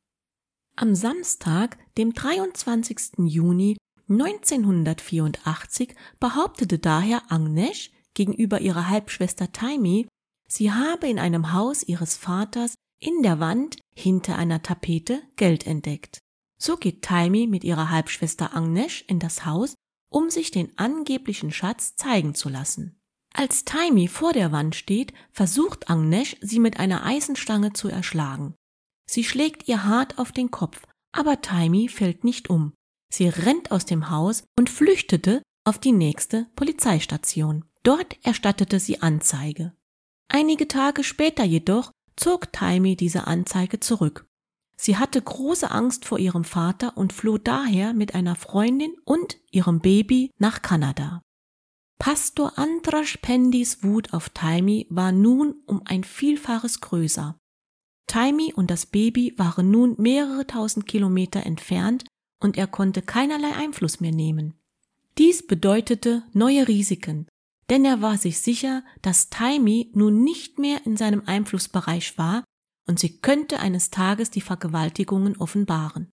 Am 0.75 0.95
Samstag, 0.95 1.77
dem 1.97 2.13
23. 2.13 3.19
Juni 3.25 3.77
1984, 4.09 5.95
behauptete 6.19 6.79
daher 6.79 7.23
Agnes 7.31 7.89
gegenüber 8.13 8.59
ihrer 8.61 8.89
Halbschwester 8.89 9.51
Taimi, 9.51 10.07
sie 10.47 10.71
habe 10.71 11.07
in 11.07 11.19
einem 11.19 11.53
Haus 11.53 11.83
ihres 11.83 12.17
Vaters 12.17 12.75
in 12.99 13.23
der 13.23 13.39
Wand 13.39 13.77
hinter 13.95 14.37
einer 14.37 14.61
Tapete 14.61 15.21
Geld 15.35 15.65
entdeckt. 15.65 16.19
So 16.57 16.77
geht 16.77 17.03
Taimi 17.03 17.47
mit 17.47 17.63
ihrer 17.63 17.89
Halbschwester 17.89 18.55
Agnes 18.55 19.01
in 19.07 19.19
das 19.19 19.45
Haus, 19.45 19.75
um 20.15 20.29
sich 20.29 20.49
den 20.49 20.71
angeblichen 20.77 21.51
Schatz 21.51 21.97
zeigen 21.97 22.35
zu 22.35 22.47
lassen. 22.47 22.97
Als 23.33 23.65
Taimi 23.65 24.07
vor 24.07 24.31
der 24.31 24.53
Wand 24.53 24.73
steht, 24.73 25.13
versucht 25.33 25.89
Agnes, 25.89 26.37
sie 26.39 26.61
mit 26.61 26.79
einer 26.79 27.05
Eisenstange 27.05 27.73
zu 27.73 27.89
erschlagen. 27.89 28.55
Sie 29.11 29.25
schlägt 29.25 29.67
ihr 29.67 29.83
hart 29.83 30.17
auf 30.17 30.31
den 30.31 30.51
Kopf, 30.51 30.81
aber 31.11 31.41
Taimi 31.41 31.89
fällt 31.89 32.23
nicht 32.23 32.49
um. 32.49 32.73
Sie 33.13 33.27
rennt 33.27 33.71
aus 33.71 33.85
dem 33.85 34.09
Haus 34.09 34.45
und 34.57 34.69
flüchtete 34.69 35.41
auf 35.65 35.79
die 35.79 35.91
nächste 35.91 36.47
Polizeistation. 36.55 37.65
Dort 37.83 38.17
erstattete 38.25 38.79
sie 38.79 39.01
Anzeige. 39.01 39.73
Einige 40.29 40.69
Tage 40.69 41.03
später 41.03 41.43
jedoch 41.43 41.91
zog 42.15 42.53
Taimi 42.53 42.95
diese 42.95 43.27
Anzeige 43.27 43.81
zurück. 43.81 44.25
Sie 44.77 44.97
hatte 44.97 45.21
große 45.21 45.71
Angst 45.71 46.05
vor 46.05 46.19
ihrem 46.19 46.43
Vater 46.43 46.97
und 46.97 47.13
floh 47.13 47.37
daher 47.37 47.93
mit 47.93 48.13
einer 48.13 48.35
Freundin 48.35 48.93
und 49.05 49.37
ihrem 49.51 49.79
Baby 49.79 50.31
nach 50.37 50.61
Kanada. 50.61 51.21
Pastor 51.97 52.57
Andras 52.57 53.17
Pendis 53.21 53.83
Wut 53.83 54.13
auf 54.13 54.29
Taimi 54.29 54.85
war 54.89 55.11
nun 55.11 55.55
um 55.65 55.81
ein 55.85 56.03
Vielfaches 56.03 56.81
größer. 56.81 57.37
Taimi 58.07 58.53
und 58.53 58.69
das 58.69 58.85
Baby 58.85 59.33
waren 59.37 59.71
nun 59.71 59.95
mehrere 59.97 60.45
tausend 60.45 60.85
Kilometer 60.85 61.45
entfernt 61.45 62.03
und 62.41 62.57
er 62.57 62.67
konnte 62.67 63.01
keinerlei 63.01 63.55
Einfluss 63.55 64.01
mehr 64.01 64.11
nehmen. 64.11 64.59
Dies 65.17 65.47
bedeutete 65.47 66.23
neue 66.33 66.67
Risiken, 66.67 67.27
denn 67.69 67.85
er 67.85 68.01
war 68.01 68.17
sich 68.17 68.39
sicher, 68.39 68.83
dass 69.01 69.29
Taimi 69.29 69.89
nun 69.93 70.23
nicht 70.23 70.59
mehr 70.59 70.85
in 70.85 70.97
seinem 70.97 71.23
Einflussbereich 71.25 72.17
war 72.17 72.43
und 72.87 72.99
sie 72.99 73.17
könnte 73.19 73.59
eines 73.59 73.89
Tages 73.89 74.29
die 74.29 74.41
Vergewaltigungen 74.41 75.37
offenbaren. 75.37 76.09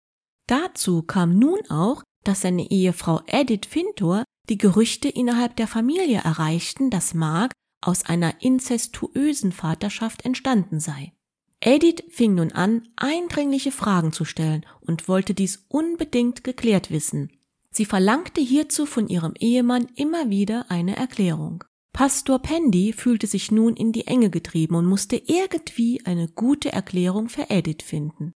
Dazu 0.47 1.01
kam 1.01 1.37
nun 1.37 1.59
auch, 1.69 2.03
dass 2.23 2.41
seine 2.41 2.69
Ehefrau 2.69 3.21
Edith 3.27 3.67
Fintor 3.67 4.23
die 4.49 4.57
Gerüchte 4.57 5.09
innerhalb 5.09 5.55
der 5.55 5.67
Familie 5.67 6.21
erreichten, 6.23 6.89
dass 6.89 7.13
Mark 7.13 7.51
aus 7.81 8.05
einer 8.05 8.41
inzestuösen 8.41 9.51
Vaterschaft 9.51 10.25
entstanden 10.25 10.79
sei. 10.79 11.13
Edith 11.59 12.03
fing 12.09 12.35
nun 12.35 12.51
an, 12.51 12.87
eindringliche 12.95 13.71
Fragen 13.71 14.11
zu 14.11 14.25
stellen 14.25 14.65
und 14.79 15.07
wollte 15.07 15.33
dies 15.33 15.65
unbedingt 15.69 16.43
geklärt 16.43 16.91
wissen. 16.91 17.31
Sie 17.71 17.85
verlangte 17.85 18.41
hierzu 18.41 18.85
von 18.85 19.07
ihrem 19.07 19.33
Ehemann 19.39 19.87
immer 19.95 20.29
wieder 20.29 20.69
eine 20.69 20.95
Erklärung. 20.95 21.63
Pastor 21.97 22.37
Pendy 22.37 22.93
fühlte 22.93 23.25
sich 23.25 23.49
nun 23.49 23.75
in 23.75 23.91
die 23.91 24.05
Enge 24.05 24.29
getrieben 24.29 24.75
und 24.75 24.85
musste 24.85 25.15
irgendwie 25.15 25.99
eine 26.05 26.27
gute 26.27 26.71
Erklärung 26.71 27.27
für 27.27 27.49
Edith 27.49 27.81
finden. 27.83 28.33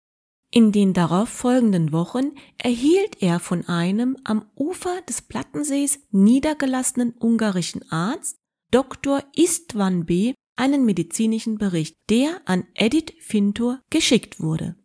In 0.51 0.73
den 0.73 0.95
darauf 0.95 1.29
folgenden 1.29 1.93
Wochen 1.93 2.33
erhielt 2.57 3.21
er 3.21 3.39
von 3.39 3.69
einem 3.69 4.17
am 4.25 4.47
Ufer 4.57 5.03
des 5.03 5.21
Plattensees 5.21 6.01
niedergelassenen 6.11 7.13
ungarischen 7.21 7.83
Arzt, 7.93 8.39
Dr. 8.71 9.23
Istvan 9.35 10.07
B., 10.07 10.33
einen 10.57 10.87
medizinischen 10.87 11.59
Bericht, 11.59 11.99
der 12.09 12.41
an 12.47 12.67
Edith 12.73 13.13
Fintor 13.21 13.83
geschickt 13.91 14.41
wurde. 14.41 14.77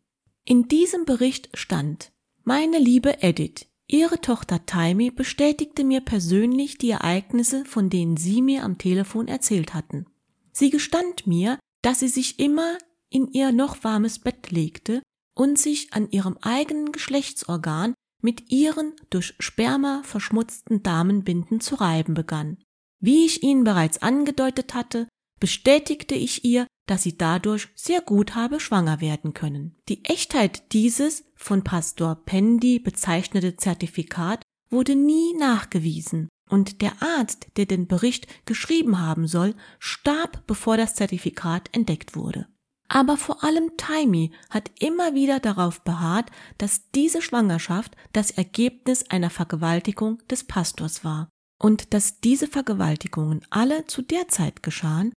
In 0.43 0.67
diesem 0.67 1.05
Bericht 1.05 1.47
stand, 1.53 2.11
meine 2.43 2.77
liebe 2.77 3.23
Edith, 3.23 3.67
Ihre 3.87 4.19
Tochter 4.19 4.65
Taimi 4.65 5.11
bestätigte 5.11 5.83
mir 5.83 6.01
persönlich 6.01 6.77
die 6.77 6.89
Ereignisse, 6.89 7.65
von 7.65 7.89
denen 7.89 8.17
Sie 8.17 8.41
mir 8.41 8.63
am 8.63 8.77
Telefon 8.77 9.27
erzählt 9.27 9.73
hatten. 9.73 10.07
Sie 10.51 10.69
gestand 10.69 11.27
mir, 11.27 11.59
dass 11.81 11.99
sie 11.99 12.07
sich 12.07 12.39
immer 12.39 12.77
in 13.09 13.27
ihr 13.27 13.51
noch 13.51 13.83
warmes 13.83 14.19
Bett 14.19 14.49
legte 14.49 15.03
und 15.35 15.59
sich 15.59 15.93
an 15.93 16.09
ihrem 16.09 16.37
eigenen 16.41 16.91
Geschlechtsorgan 16.91 17.93
mit 18.21 18.51
ihren 18.51 18.93
durch 19.11 19.35
Sperma 19.39 20.01
verschmutzten 20.03 20.81
Damenbinden 20.81 21.59
zu 21.59 21.75
reiben 21.75 22.15
begann. 22.15 22.57
Wie 22.99 23.25
ich 23.25 23.43
Ihnen 23.43 23.63
bereits 23.63 24.01
angedeutet 24.01 24.73
hatte, 24.73 25.07
bestätigte 25.45 26.15
ich 26.15 26.43
ihr, 26.43 26.65
dass 26.87 27.03
sie 27.03 27.19
dadurch 27.19 27.67
sehr 27.75 28.01
gut 28.01 28.33
habe 28.33 28.59
schwanger 28.59 28.99
werden 28.99 29.35
können. 29.35 29.75
Die 29.89 30.03
Echtheit 30.03 30.73
dieses 30.73 31.23
von 31.35 31.63
Pastor 31.63 32.15
Pendy 32.15 32.79
bezeichnete 32.79 33.55
Zertifikat 33.55 34.41
wurde 34.71 34.95
nie 34.95 35.35
nachgewiesen. 35.37 36.29
und 36.49 36.81
der 36.81 36.93
Arzt, 36.99 37.47
der 37.57 37.67
den 37.67 37.85
Bericht 37.85 38.25
geschrieben 38.47 38.99
haben 38.99 39.27
soll, 39.27 39.53
starb, 39.77 40.47
bevor 40.47 40.77
das 40.77 40.95
Zertifikat 40.95 41.69
entdeckt 41.73 42.15
wurde. 42.15 42.47
Aber 42.87 43.15
vor 43.15 43.43
allem 43.43 43.77
Taimi 43.77 44.31
hat 44.49 44.71
immer 44.79 45.13
wieder 45.13 45.39
darauf 45.39 45.81
beharrt, 45.81 46.31
dass 46.57 46.89
diese 46.89 47.21
Schwangerschaft 47.21 47.95
das 48.13 48.31
Ergebnis 48.31 49.11
einer 49.11 49.29
Vergewaltigung 49.29 50.23
des 50.27 50.43
Pastors 50.43 51.03
war 51.03 51.29
und 51.59 51.93
dass 51.93 52.19
diese 52.19 52.47
Vergewaltigungen 52.47 53.45
alle 53.51 53.85
zu 53.85 54.01
der 54.01 54.27
Zeit 54.27 54.63
geschahen, 54.63 55.13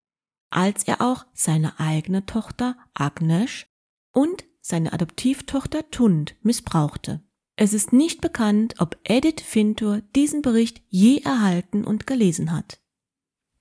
als 0.51 0.85
er 0.85 1.01
auch 1.01 1.27
seine 1.35 1.79
eigene 1.79 2.27
Tochter 2.27 2.77
Agnes 2.95 3.67
und 4.13 4.45
seine 4.61 4.93
Adoptivtochter 4.93 5.91
Tund 5.91 6.37
missbrauchte. 6.43 7.23
Es 7.57 7.73
ist 7.73 7.93
nicht 7.93 8.21
bekannt, 8.21 8.77
ob 8.79 8.97
Edith 9.03 9.43
Fintur 9.43 10.03
diesen 10.15 10.43
Bericht 10.43 10.83
je 10.89 11.21
erhalten 11.23 11.85
und 11.85 12.07
gelesen 12.07 12.53
hat. 12.53 12.81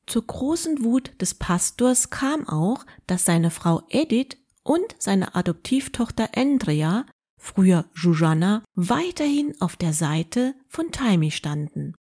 Zur 0.06 0.26
großen 0.26 0.84
Wut 0.84 1.12
des 1.20 1.34
Pastors 1.34 2.10
kam 2.10 2.48
auch, 2.48 2.86
dass 3.08 3.26
seine 3.26 3.52
Frau 3.52 3.82
Edith 3.90 4.38
und 4.64 4.96
seine 5.00 5.36
Adoptivtochter 5.36 6.30
Andrea, 6.36 7.06
früher 7.38 7.86
Jujana, 7.96 8.64
weiterhin 8.76 9.60
auf 9.62 9.76
der 9.76 9.94
Seite 9.94 10.56
von 10.68 10.92
Taimi 10.92 11.32
standen. 11.32 11.96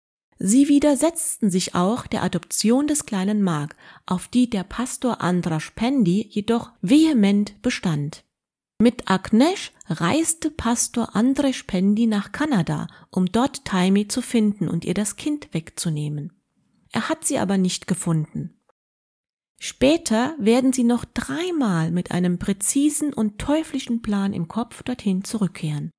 Sie 0.45 0.67
widersetzten 0.67 1.49
sich 1.49 1.73
auch 1.73 2.05
der 2.05 2.21
Adoption 2.21 2.85
des 2.85 3.05
kleinen 3.05 3.41
Mark, 3.43 3.77
auf 4.05 4.27
die 4.27 4.49
der 4.49 4.65
Pastor 4.65 5.21
Andras 5.21 5.71
Pendi 5.73 6.27
jedoch 6.29 6.73
vehement 6.81 7.61
bestand. 7.61 8.25
Mit 8.77 9.09
Agnes 9.09 9.71
reiste 9.87 10.51
Pastor 10.51 11.15
Andres 11.15 11.63
Pendi 11.63 12.07
nach 12.07 12.33
Kanada, 12.33 12.87
um 13.09 13.27
dort 13.27 13.63
Taimi 13.63 14.09
zu 14.09 14.21
finden 14.21 14.67
und 14.67 14.83
ihr 14.83 14.93
das 14.93 15.15
Kind 15.15 15.53
wegzunehmen. 15.53 16.33
Er 16.91 17.07
hat 17.07 17.23
sie 17.23 17.37
aber 17.37 17.57
nicht 17.57 17.87
gefunden. 17.87 18.59
Später 19.61 20.35
werden 20.39 20.73
sie 20.73 20.83
noch 20.83 21.05
dreimal 21.05 21.89
mit 21.89 22.11
einem 22.11 22.37
präzisen 22.37 23.13
und 23.13 23.39
teuflischen 23.39 24.01
Plan 24.01 24.33
im 24.33 24.49
Kopf 24.49 24.83
dorthin 24.83 25.23
zurückkehren. 25.23 25.89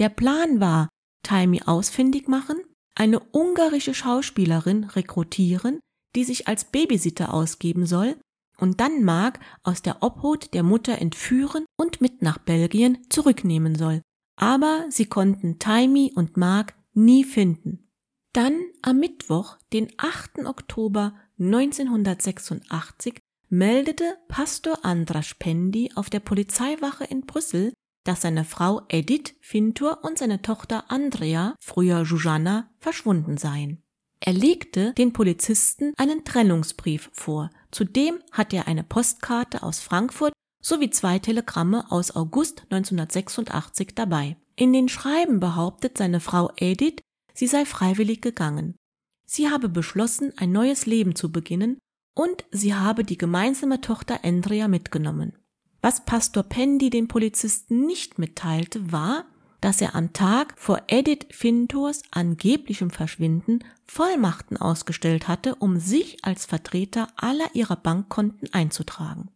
Der 0.00 0.08
Plan 0.08 0.58
war, 0.58 0.88
Taimi 1.22 1.62
ausfindig 1.64 2.26
machen, 2.26 2.56
eine 2.94 3.20
ungarische 3.32 3.94
Schauspielerin 3.94 4.84
rekrutieren, 4.84 5.80
die 6.14 6.24
sich 6.24 6.48
als 6.48 6.64
Babysitter 6.64 7.34
ausgeben 7.34 7.86
soll 7.86 8.16
und 8.58 8.80
dann 8.80 9.02
Mark 9.02 9.40
aus 9.62 9.82
der 9.82 10.02
Obhut 10.02 10.54
der 10.54 10.62
Mutter 10.62 10.98
entführen 10.98 11.64
und 11.76 12.00
mit 12.00 12.22
nach 12.22 12.38
Belgien 12.38 12.98
zurücknehmen 13.10 13.74
soll. 13.74 14.00
Aber 14.36 14.86
sie 14.90 15.06
konnten 15.06 15.58
Taimi 15.58 16.12
und 16.14 16.36
Mark 16.36 16.74
nie 16.92 17.24
finden. 17.24 17.88
Dann 18.32 18.60
am 18.82 18.98
Mittwoch, 18.98 19.58
den 19.72 19.92
8. 19.96 20.46
Oktober 20.46 21.14
1986, 21.38 23.18
meldete 23.48 24.16
Pastor 24.28 24.84
Andras 24.84 25.34
Pendi 25.38 25.92
auf 25.94 26.10
der 26.10 26.20
Polizeiwache 26.20 27.04
in 27.04 27.22
Brüssel, 27.22 27.72
dass 28.04 28.22
seine 28.22 28.44
Frau 28.44 28.82
Edith 28.88 29.34
Fintur 29.40 29.98
und 30.02 30.18
seine 30.18 30.42
Tochter 30.42 30.90
Andrea, 30.90 31.56
früher 31.58 32.02
Jujana, 32.02 32.70
verschwunden 32.78 33.36
seien. 33.36 33.82
Er 34.20 34.32
legte 34.32 34.94
den 34.94 35.12
Polizisten 35.12 35.92
einen 35.96 36.24
Trennungsbrief 36.24 37.10
vor. 37.12 37.50
Zudem 37.70 38.20
hat 38.32 38.54
er 38.54 38.68
eine 38.68 38.84
Postkarte 38.84 39.62
aus 39.62 39.80
Frankfurt 39.80 40.32
sowie 40.62 40.88
zwei 40.88 41.18
Telegramme 41.18 41.90
aus 41.90 42.16
August 42.16 42.62
1986 42.70 43.94
dabei. 43.94 44.36
In 44.56 44.72
den 44.72 44.88
Schreiben 44.88 45.40
behauptet 45.40 45.98
seine 45.98 46.20
Frau 46.20 46.50
Edith, 46.56 47.00
sie 47.34 47.46
sei 47.46 47.66
freiwillig 47.66 48.22
gegangen. 48.22 48.76
Sie 49.26 49.50
habe 49.50 49.68
beschlossen, 49.68 50.32
ein 50.36 50.52
neues 50.52 50.86
Leben 50.86 51.16
zu 51.16 51.30
beginnen 51.30 51.78
und 52.14 52.44
sie 52.50 52.74
habe 52.74 53.04
die 53.04 53.18
gemeinsame 53.18 53.80
Tochter 53.80 54.20
Andrea 54.24 54.68
mitgenommen. 54.68 55.36
Was 55.84 56.02
Pastor 56.02 56.44
Pendi 56.44 56.88
den 56.88 57.08
Polizisten 57.08 57.84
nicht 57.84 58.18
mitteilte, 58.18 58.90
war, 58.90 59.26
dass 59.60 59.82
er 59.82 59.94
am 59.94 60.14
Tag 60.14 60.54
vor 60.56 60.80
Edith 60.86 61.26
Fintors 61.28 62.00
angeblichem 62.10 62.88
Verschwinden 62.88 63.58
Vollmachten 63.84 64.56
ausgestellt 64.56 65.28
hatte, 65.28 65.56
um 65.56 65.78
sich 65.78 66.24
als 66.24 66.46
Vertreter 66.46 67.08
aller 67.16 67.50
ihrer 67.52 67.76
Bankkonten 67.76 68.50
einzutragen. 68.54 69.28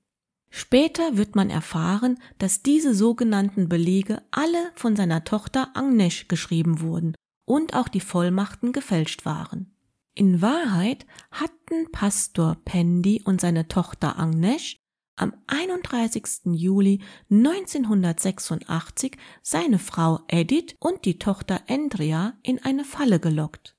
Später 0.48 1.18
wird 1.18 1.36
man 1.36 1.50
erfahren, 1.50 2.18
dass 2.38 2.62
diese 2.62 2.94
sogenannten 2.94 3.68
Belege 3.68 4.22
alle 4.30 4.70
von 4.74 4.96
seiner 4.96 5.24
Tochter 5.24 5.68
Agnes 5.74 6.28
geschrieben 6.28 6.80
wurden 6.80 7.14
und 7.44 7.74
auch 7.74 7.88
die 7.88 8.00
Vollmachten 8.00 8.72
gefälscht 8.72 9.26
waren. 9.26 9.76
In 10.14 10.40
Wahrheit 10.40 11.04
hatten 11.30 11.92
Pastor 11.92 12.56
Pendi 12.64 13.20
und 13.22 13.42
seine 13.42 13.68
Tochter 13.68 14.18
Agnes 14.18 14.76
am 15.18 15.34
31. 15.46 16.52
Juli 16.52 17.00
1986 17.30 19.16
seine 19.42 19.78
Frau 19.78 20.20
Edith 20.28 20.76
und 20.80 21.04
die 21.04 21.18
Tochter 21.18 21.60
Andrea 21.68 22.34
in 22.42 22.62
eine 22.62 22.84
Falle 22.84 23.20
gelockt. 23.20 23.76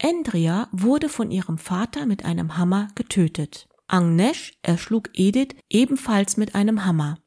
Andrea 0.00 0.68
wurde 0.72 1.08
von 1.08 1.30
ihrem 1.30 1.58
Vater 1.58 2.06
mit 2.06 2.24
einem 2.24 2.56
Hammer 2.56 2.88
getötet. 2.94 3.68
Agnes 3.88 4.52
erschlug 4.62 5.10
Edith 5.14 5.54
ebenfalls 5.70 6.36
mit 6.36 6.54
einem 6.54 6.84
Hammer. 6.84 7.18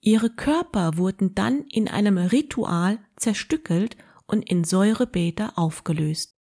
Ihre 0.00 0.30
Körper 0.30 0.96
wurden 0.96 1.34
dann 1.34 1.64
in 1.64 1.88
einem 1.88 2.16
Ritual 2.16 2.98
zerstückelt 3.16 3.96
und 4.26 4.48
in 4.48 4.64
Säurebäder 4.64 5.58
aufgelöst. 5.58 6.39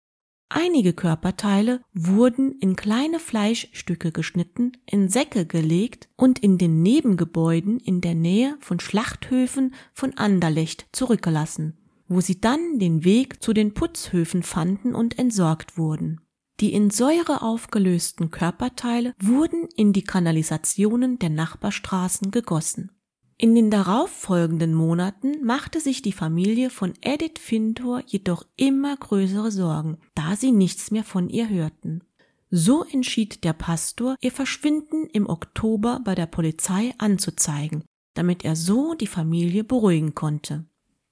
Einige 0.58 0.94
Körperteile 0.94 1.82
wurden 1.94 2.58
in 2.60 2.78
kleine 2.78 3.20
Fleischstücke 3.20 4.14
geschnitten, 4.14 4.72
in 4.86 5.10
Säcke 5.10 5.46
gelegt 5.46 6.08
und 6.16 6.40
in 6.40 6.58
den 6.58 6.82
Nebengebäuden 6.82 7.78
in 7.78 8.00
der 8.00 8.16
Nähe 8.16 8.56
von 8.62 8.80
Schlachthöfen 8.80 9.74
von 9.94 10.14
Anderlecht 10.14 10.88
zurückgelassen, 10.94 11.78
wo 12.08 12.22
sie 12.22 12.40
dann 12.40 12.80
den 12.80 13.04
Weg 13.04 13.44
zu 13.44 13.52
den 13.52 13.74
Putzhöfen 13.74 14.44
fanden 14.44 14.96
und 14.96 15.20
entsorgt 15.20 15.78
wurden. 15.78 16.22
Die 16.62 16.72
in 16.72 16.90
Säure 16.90 17.42
aufgelösten 17.42 18.32
Körperteile 18.32 19.14
wurden 19.20 19.68
in 19.76 19.92
die 19.92 20.04
Kanalisationen 20.04 21.20
der 21.20 21.32
Nachbarstraßen 21.32 22.32
gegossen. 22.32 22.95
In 23.38 23.54
den 23.54 23.70
darauffolgenden 23.70 24.74
Monaten 24.74 25.44
machte 25.44 25.82
sich 25.82 26.02
die 26.02 26.14
Familie 26.14 26.70
von 26.70 26.94
Edith 27.02 27.40
Fintor 27.40 28.02
jedoch 28.06 28.46
immer 28.56 28.96
größere 28.96 29.52
Sorgen, 29.52 29.98
da 30.16 30.38
sie 30.38 30.52
nichts 30.52 30.90
mehr 30.90 31.04
von 31.04 31.28
ihr 31.28 31.50
hörten. 31.50 32.02
So 32.50 32.86
entschied 32.86 33.44
der 33.44 33.52
Pastor, 33.52 34.16
ihr 34.22 34.32
Verschwinden 34.32 35.08
im 35.12 35.28
Oktober 35.28 36.00
bei 36.06 36.16
der 36.16 36.28
Polizei 36.28 36.94
anzuzeigen, 36.98 37.84
damit 38.14 38.46
er 38.46 38.56
so 38.56 38.94
die 38.94 39.08
Familie 39.08 39.66
beruhigen 39.66 40.16
konnte. 40.16 40.66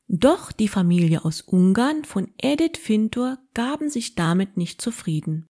Doch 0.07 0.53
die 0.53 0.69
Familie 0.69 1.25
aus 1.25 1.41
Ungarn 1.41 2.05
von 2.05 2.31
Edith 2.37 2.77
Fintor 2.79 3.39
gaben 3.53 3.89
sich 3.89 4.15
damit 4.15 4.55
nicht 4.55 4.81
zufrieden. 4.81 5.45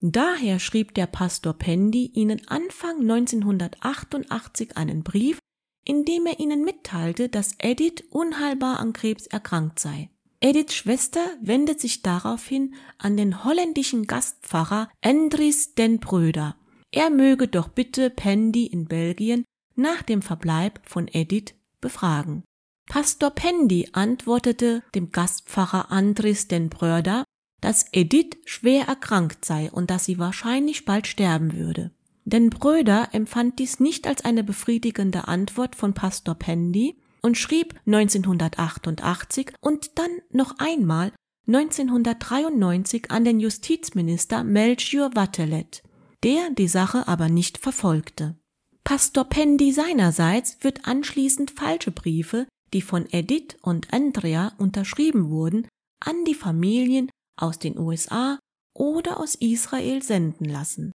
Daher 0.00 0.58
schrieb 0.58 0.94
der 0.94 1.06
Pastor 1.06 1.54
Pendi 1.54 2.06
ihnen 2.06 2.48
Anfang 2.48 3.00
1988 3.00 4.76
einen 4.76 5.04
Brief, 5.04 5.38
indem 5.86 6.26
er 6.26 6.38
ihnen 6.38 6.64
mitteilte, 6.64 7.30
dass 7.30 7.54
Edith 7.58 8.04
unheilbar 8.10 8.78
an 8.80 8.92
Krebs 8.92 9.26
erkrankt 9.26 9.78
sei. 9.78 10.10
Ediths 10.40 10.74
Schwester 10.74 11.24
wendet 11.40 11.80
sich 11.80 12.02
daraufhin 12.02 12.74
an 12.98 13.16
den 13.16 13.44
holländischen 13.44 14.06
Gastpfarrer 14.06 14.90
Andries 15.00 15.74
den 15.74 15.98
Bröder. 15.98 16.56
Er 16.92 17.08
möge 17.08 17.48
doch 17.48 17.68
bitte 17.68 18.10
Pendy 18.10 18.66
in 18.66 18.86
Belgien 18.86 19.44
nach 19.74 20.02
dem 20.02 20.22
Verbleib 20.22 20.80
von 20.84 21.08
Edith 21.10 21.54
befragen. 21.80 22.42
Pastor 22.88 23.30
Pendy 23.30 23.88
antwortete 23.92 24.82
dem 24.94 25.10
Gastpfarrer 25.10 25.90
Andries 25.90 26.48
den 26.48 26.68
Bröder, 26.68 27.24
dass 27.60 27.86
Edith 27.92 28.36
schwer 28.44 28.86
erkrankt 28.86 29.44
sei 29.44 29.70
und 29.70 29.90
dass 29.90 30.04
sie 30.04 30.18
wahrscheinlich 30.18 30.84
bald 30.84 31.06
sterben 31.06 31.54
würde. 31.54 31.90
Denn 32.26 32.50
Bröder 32.50 33.10
empfand 33.12 33.60
dies 33.60 33.78
nicht 33.78 34.08
als 34.08 34.24
eine 34.24 34.42
befriedigende 34.42 35.28
Antwort 35.28 35.76
von 35.76 35.94
Pastor 35.94 36.34
Pendy 36.34 36.98
und 37.22 37.38
schrieb 37.38 37.74
1988 37.86 39.52
und 39.60 39.96
dann 39.96 40.10
noch 40.30 40.58
einmal 40.58 41.12
1993 41.46 43.12
an 43.12 43.24
den 43.24 43.38
Justizminister 43.38 44.42
Melchior 44.42 45.14
Wattelet, 45.14 45.84
der 46.24 46.50
die 46.50 46.66
Sache 46.66 47.06
aber 47.06 47.28
nicht 47.28 47.58
verfolgte. 47.58 48.36
Pastor 48.82 49.24
Pendy 49.24 49.72
seinerseits 49.72 50.58
wird 50.62 50.86
anschließend 50.88 51.52
falsche 51.52 51.92
Briefe, 51.92 52.48
die 52.72 52.82
von 52.82 53.06
Edith 53.12 53.56
und 53.62 53.92
Andrea 53.92 54.52
unterschrieben 54.58 55.30
wurden, 55.30 55.68
an 56.00 56.24
die 56.24 56.34
Familien 56.34 57.08
aus 57.36 57.60
den 57.60 57.78
USA 57.78 58.40
oder 58.74 59.20
aus 59.20 59.36
Israel 59.36 60.02
senden 60.02 60.46
lassen. 60.46 60.90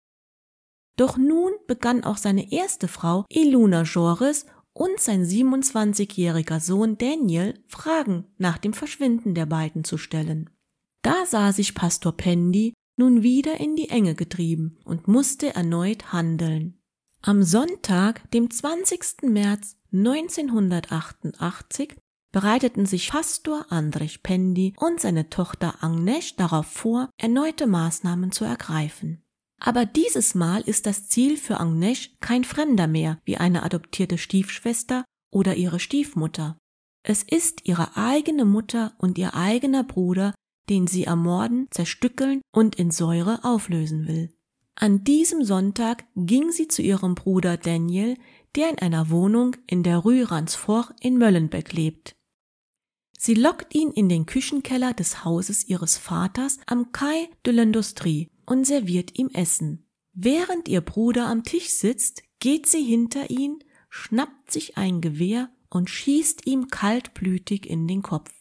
Doch 0.96 1.18
nun 1.18 1.52
begann 1.66 2.04
auch 2.04 2.16
seine 2.16 2.52
erste 2.52 2.88
Frau 2.88 3.26
Iluna 3.28 3.82
Joris 3.82 4.46
und 4.72 4.98
sein 4.98 5.24
27-jähriger 5.24 6.61
Sohn 6.61 6.98
Daniel 6.98 7.54
Fragen 7.68 8.26
nach 8.38 8.59
dem 8.59 8.72
Verschwinden 8.72 9.35
der 9.35 9.46
beiden 9.46 9.85
zu 9.85 9.98
stellen. 9.98 10.50
Da 11.02 11.26
sah 11.26 11.52
sich 11.52 11.74
Pastor 11.74 12.12
Pendi 12.12 12.72
nun 12.96 13.22
wieder 13.22 13.61
in 13.61 13.76
die 13.76 13.90
Enge 13.90 14.14
getrieben 14.14 14.78
und 14.85 15.06
musste 15.06 15.54
erneut 15.54 16.12
handeln. 16.12 16.78
Am 17.22 17.42
Sonntag, 17.42 18.30
dem 18.30 18.50
20. 18.50 19.22
März 19.22 19.76
1988, 19.92 21.96
bereiteten 22.32 22.87
sich 22.87 23.11
Pastor 23.11 23.66
Andrzej 23.70 24.18
Pendi 24.22 24.74
und 24.78 25.00
seine 25.00 25.30
Tochter 25.30 25.82
Agnes 25.82 26.37
darauf 26.37 26.66
vor, 26.66 27.11
erneute 27.18 27.66
Maßnahmen 27.66 28.32
zu 28.32 28.44
ergreifen. 28.44 29.22
Aber 29.59 29.87
dieses 29.87 30.35
Mal 30.35 30.62
ist 30.62 30.87
das 30.87 31.09
Ziel 31.09 31.37
für 31.37 31.61
Agnes 31.61 32.11
kein 32.21 32.45
Fremder 32.45 32.87
mehr 32.87 33.19
wie 33.25 33.38
eine 33.38 33.62
adoptierte 33.62 34.19
Stiefschwester 34.19 35.05
oder 35.31 35.55
ihre 35.55 35.81
Stiefmutter. 35.81 36.59
Es 37.03 37.23
ist 37.23 37.61
ihre 37.64 37.97
eigene 37.97 38.45
Mutter 38.45 38.95
und 38.99 39.16
ihr 39.16 39.35
eigener 39.35 39.85
Bruder, 39.85 40.35
den 40.69 40.87
sie 40.87 41.05
ermorden, 41.05 41.69
zerstückeln 41.71 42.42
und 42.53 42.75
in 42.75 42.90
Säure 42.90 43.45
auflösen 43.45 44.09
will. 44.09 44.35
An 44.75 45.05
diesem 45.05 45.42
Sonntag 45.42 46.05
ging 46.16 46.51
sie 46.51 46.69
zu 46.69 46.83
ihrem 46.83 47.14
Bruder 47.14 47.57
Daniel, 47.57 48.19
der 48.57 48.71
in 48.71 48.79
einer 48.79 49.11
Wohnung 49.11 49.57
in 49.66 49.83
der 49.83 49.99
Rue 49.99 50.31
Ransfort 50.31 50.95
in 51.01 51.16
Möllenbeck 51.16 51.73
lebt. 51.73 52.14
Sie 53.19 53.35
lockt 53.35 53.75
ihn 53.75 53.90
in 53.90 54.09
den 54.09 54.27
Küchenkeller 54.27 54.92
des 54.92 55.25
Hauses 55.25 55.66
ihres 55.66 55.97
Vaters 55.97 56.59
am 56.66 56.92
Quai 56.92 57.31
de 57.47 57.55
l'Industrie 57.55 58.29
und 58.46 58.66
serviert 58.66 59.18
ihm 59.18 59.28
Essen. 59.28 59.87
Während 60.12 60.68
ihr 60.68 60.80
Bruder 60.80 61.26
am 61.26 61.42
Tisch 61.42 61.68
sitzt, 61.68 62.22
geht 62.38 62.66
sie 62.66 62.82
hinter 62.82 63.30
ihn, 63.30 63.59
schnappt 63.90 64.50
sich 64.50 64.78
ein 64.78 65.00
Gewehr 65.00 65.50
und 65.68 65.90
schießt 65.90 66.46
ihm 66.46 66.68
kaltblütig 66.68 67.68
in 67.68 67.87
den 67.87 68.02
Kopf. 68.02 68.32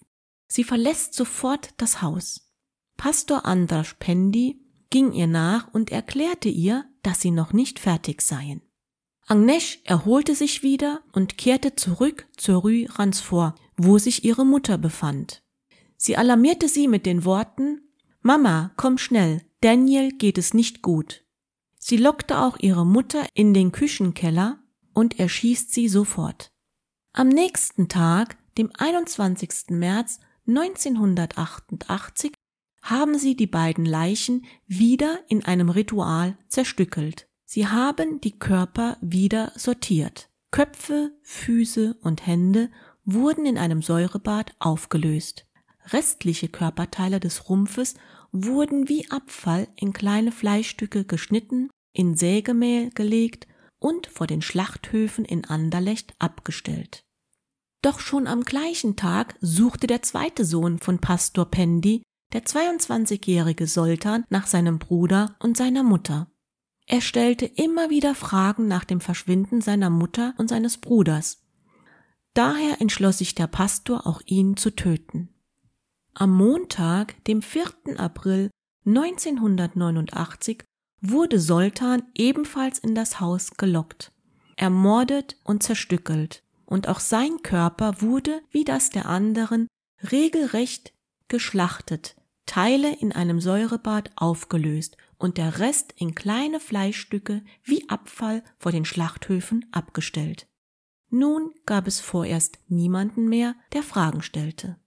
Sie 0.48 0.64
verlässt 0.64 1.14
sofort 1.14 1.74
das 1.78 2.02
Haus. 2.02 2.52
Pastor 2.98 3.46
Andras 3.46 3.96
Pendi 4.00 4.62
ging 4.90 5.12
ihr 5.12 5.28
nach 5.28 5.74
und 5.74 5.92
erklärte 5.92 6.50
ihr, 6.50 6.86
dass 7.04 7.20
sie 7.20 7.32
noch 7.32 7.52
nicht 7.52 7.80
fertig 7.80 8.22
seien. 8.22 8.62
Agnes 9.28 9.80
erholte 9.84 10.36
sich 10.36 10.62
wieder 10.62 11.02
und 11.12 11.38
kehrte 11.38 11.76
zurück 11.76 12.28
zur 12.38 12.62
Rue 12.62 12.86
Ransfort, 12.90 13.56
wo 13.76 13.98
sich 13.98 14.24
ihre 14.24 14.46
Mutter 14.46 14.78
befand. 14.78 15.42
Sie 15.98 16.16
alarmierte 16.16 16.70
sie 16.70 16.88
mit 16.88 17.06
den 17.06 17.26
Worten 17.26 17.82
Mama, 18.22 18.72
komm 18.76 18.98
schnell, 18.98 19.42
Daniel 19.66 20.12
geht 20.12 20.38
es 20.38 20.54
nicht 20.54 20.84
gut. 20.84 21.24
Sie 21.80 21.98
lockte 21.98 22.38
auch 22.38 22.56
ihre 22.60 22.86
Mutter 22.86 23.26
in 23.34 23.56
den 23.56 23.72
Küchenkeller 23.72 24.60
und 24.94 25.20
erschießt 25.20 25.74
sie 25.74 25.88
sofort. 25.88 26.52
Am 27.14 27.30
nächsten 27.30 27.88
Tag, 27.88 28.38
dem 28.60 28.70
21. 28.78 29.72
März 29.72 30.20
1988, 30.48 32.32
haben 32.84 33.18
sie 33.18 33.36
die 33.36 33.48
beiden 33.48 33.86
Leichen 33.86 34.46
wieder 34.68 35.22
in 35.30 35.44
einem 35.44 35.70
Ritual 35.70 36.38
zerstückelt. 36.48 37.28
Sie 37.46 37.66
haben 37.66 38.22
die 38.22 38.38
Körper 38.38 39.00
wieder 39.02 39.52
sortiert. 39.56 40.30
Köpfe, 40.52 41.18
Füße 41.24 41.98
und 42.04 42.28
Hände 42.28 42.70
wurden 43.04 43.48
in 43.48 43.58
einem 43.58 43.82
Säurebad 43.82 44.54
aufgelöst. 44.60 45.48
Restliche 45.88 46.50
Körperteile 46.50 47.20
des 47.20 47.50
Rumpfes 47.50 47.96
wurden 48.44 48.90
wie 48.90 49.10
Abfall 49.10 49.68
in 49.76 49.94
kleine 49.94 50.32
Fleischstücke 50.32 51.06
geschnitten, 51.06 51.70
in 51.94 52.16
Sägemehl 52.16 52.90
gelegt 52.90 53.48
und 53.80 54.08
vor 54.08 54.28
den 54.28 54.42
Schlachthöfen 54.42 55.24
in 55.26 55.46
Anderlecht 55.46 56.14
abgestellt. 56.20 57.04
Doch 57.82 58.00
schon 58.00 58.28
am 58.28 58.44
gleichen 58.44 58.96
Tag 58.96 59.36
suchte 59.42 59.88
der 59.88 60.02
zweite 60.02 60.44
Sohn 60.44 60.80
von 60.80 61.00
Pastor 61.00 61.46
Pendi 61.46 62.02
der 62.34 62.44
22-jährige 62.44 63.68
Soltan 63.68 64.26
nach 64.30 64.48
seinem 64.48 64.80
Bruder 64.80 65.36
und 65.40 65.56
seiner 65.56 65.84
Mutter. 65.84 66.28
Er 66.88 67.02
stellte 67.02 67.46
immer 67.46 67.90
wieder 67.90 68.16
Fragen 68.16 68.68
nach 68.68 68.84
dem 68.84 69.02
Verschwinden 69.02 69.62
seiner 69.62 69.90
Mutter 69.90 70.34
und 70.38 70.50
seines 70.50 70.78
Bruders. 70.78 71.44
Daher 72.34 72.82
entschloss 72.82 73.20
sich 73.20 73.36
der 73.36 73.48
Pastor, 73.48 74.06
auch 74.06 74.22
ihn 74.26 74.58
zu 74.58 74.72
töten. 74.72 75.35
Am 76.18 76.32
Montag, 76.32 77.22
dem 77.26 77.42
4. 77.42 77.98
April 77.98 78.50
1989, 78.86 80.64
wurde 81.02 81.42
Soltan 81.42 82.04
ebenfalls 82.16 82.80
in 82.80 82.96
das 82.96 83.20
Haus 83.20 83.58
gelockt, 83.58 84.14
ermordet 84.56 85.36
und 85.44 85.62
zerstückelt, 85.62 86.42
und 86.66 86.88
auch 86.88 87.02
sein 87.02 87.42
Körper 87.44 88.02
wurde, 88.02 88.42
wie 88.50 88.64
das 88.64 88.92
der 88.92 89.08
anderen, 89.08 89.68
regelrecht 90.10 90.94
geschlachtet, 91.28 92.16
Teile 92.46 92.96
in 92.96 93.12
einem 93.12 93.42
Säurebad 93.42 94.12
aufgelöst 94.16 94.96
und 95.18 95.38
der 95.38 95.60
Rest 95.60 95.94
in 95.98 96.16
kleine 96.16 96.62
Fleischstücke 96.62 97.44
wie 97.62 97.90
Abfall 97.90 98.42
vor 98.58 98.72
den 98.72 98.86
Schlachthöfen 98.86 99.66
abgestellt. 99.74 100.48
Nun 101.10 101.52
gab 101.66 101.88
es 101.88 102.00
vorerst 102.00 102.60
niemanden 102.70 103.28
mehr, 103.28 103.56
der 103.74 103.84
Fragen 103.84 104.22
stellte. 104.22 104.78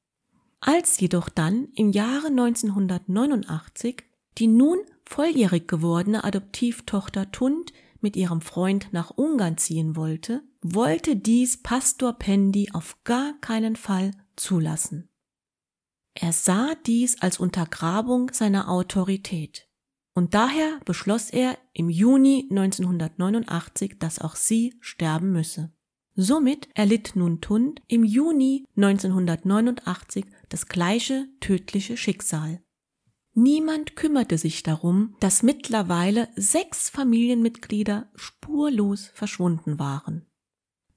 Als 0.60 0.98
jedoch 1.00 1.28
dann 1.28 1.68
im 1.74 1.90
Jahre 1.90 2.28
1989 2.28 4.04
die 4.38 4.46
nun 4.46 4.78
volljährig 5.04 5.66
gewordene 5.66 6.24
Adoptivtochter 6.24 7.32
Tund 7.32 7.72
mit 8.00 8.16
ihrem 8.16 8.40
Freund 8.40 8.88
nach 8.92 9.10
Ungarn 9.10 9.58
ziehen 9.58 9.96
wollte, 9.96 10.42
wollte 10.62 11.16
dies 11.16 11.62
Pastor 11.62 12.12
Pendi 12.12 12.70
auf 12.72 12.96
gar 13.04 13.34
keinen 13.40 13.76
Fall 13.76 14.12
zulassen. 14.36 15.08
Er 16.14 16.32
sah 16.32 16.74
dies 16.86 17.20
als 17.20 17.38
Untergrabung 17.38 18.30
seiner 18.32 18.68
Autorität. 18.68 19.68
Und 20.14 20.34
daher 20.34 20.80
beschloss 20.84 21.30
er 21.30 21.56
im 21.72 21.88
Juni 21.88 22.48
1989, 22.50 23.98
dass 24.00 24.18
auch 24.18 24.34
sie 24.34 24.74
sterben 24.80 25.32
müsse. 25.32 25.72
Somit 26.16 26.68
erlitt 26.74 27.12
nun 27.14 27.40
Tund 27.40 27.82
im 27.86 28.02
Juni 28.02 28.66
1989 28.76 30.26
das 30.48 30.66
gleiche 30.66 31.28
tödliche 31.40 31.96
Schicksal. 31.96 32.62
Niemand 33.34 33.94
kümmerte 33.94 34.36
sich 34.36 34.62
darum, 34.62 35.14
dass 35.20 35.42
mittlerweile 35.42 36.28
sechs 36.34 36.90
Familienmitglieder 36.90 38.10
spurlos 38.14 39.10
verschwunden 39.14 39.78
waren. 39.78 40.26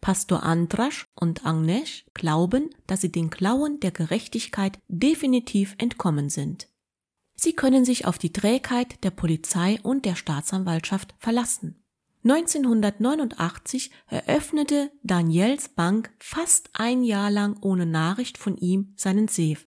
Pastor 0.02 0.42
Andrasch 0.42 1.06
und 1.14 1.46
Agnes 1.46 2.04
glauben, 2.16 2.72
dass 2.88 3.02
sie 3.02 3.12
den 3.12 3.30
Klauen 3.30 3.80
der 3.80 3.92
Gerechtigkeit 3.92 4.80
definitiv 4.88 5.76
entkommen 5.78 6.30
sind. 6.30 6.68
Sie 7.36 7.54
können 7.54 7.86
sich 7.86 8.06
auf 8.06 8.18
die 8.18 8.34
Trägheit 8.34 9.04
der 9.04 9.12
Polizei 9.12 9.80
und 9.84 10.06
der 10.06 10.16
Staatsanwaltschaft 10.16 11.14
verlassen. 11.20 11.81
1989 12.24 13.92
eröffnete 14.08 14.92
Daniels 15.02 15.70
Bank 15.70 16.12
fast 16.20 16.70
ein 16.74 17.04
Jahr 17.04 17.32
lang 17.32 17.58
ohne 17.62 17.86
Nachricht 17.86 18.38
von 18.38 18.58
ihm 18.58 18.94
seinen 18.96 19.28
Safe, 19.28 19.66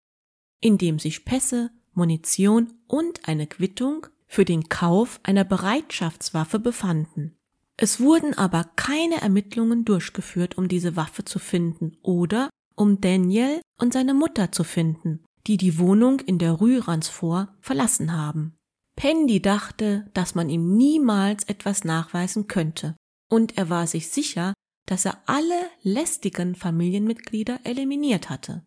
in 0.60 0.78
dem 0.78 1.00
sich 1.00 1.24
Pässe, 1.24 1.72
Munition 1.94 2.74
und 2.88 3.28
eine 3.28 3.48
Quittung 3.48 4.08
für 4.28 4.46
den 4.46 4.70
Kauf 4.70 5.20
einer 5.24 5.44
Bereitschaftswaffe 5.44 6.60
befanden. 6.60 7.38
Es 7.78 8.00
wurden 8.00 8.34
aber 8.38 8.66
keine 8.76 9.22
Ermittlungen 9.22 9.86
durchgeführt, 9.86 10.58
um 10.58 10.68
diese 10.68 10.96
Waffe 10.96 11.26
zu 11.26 11.40
finden 11.40 11.98
oder 12.02 12.50
um 12.76 13.02
Daniel 13.02 13.62
und 13.80 13.94
seine 13.94 14.14
Mutter 14.14 14.52
zu 14.52 14.64
finden, 14.64 15.24
die 15.48 15.58
die 15.58 15.80
Wohnung 15.80 16.20
in 16.20 16.38
der 16.38 16.52
Rue 16.52 16.88
Ransfort 16.88 17.48
verlassen 17.60 18.14
haben. 18.14 18.58
Pendi 19.02 19.42
dachte, 19.42 20.06
dass 20.14 20.36
man 20.36 20.48
ihm 20.48 20.78
niemals 20.78 21.46
etwas 21.46 21.84
nachweisen 21.84 22.46
könnte, 22.46 22.96
und 23.32 23.58
er 23.58 23.68
war 23.68 23.88
sich 23.88 24.10
sicher, 24.10 24.54
dass 24.86 25.06
er 25.06 25.18
alle 25.26 25.60
lästigen 25.82 26.54
Familienmitglieder 26.54 27.62
eliminiert 27.64 28.30
hatte. 28.30 28.64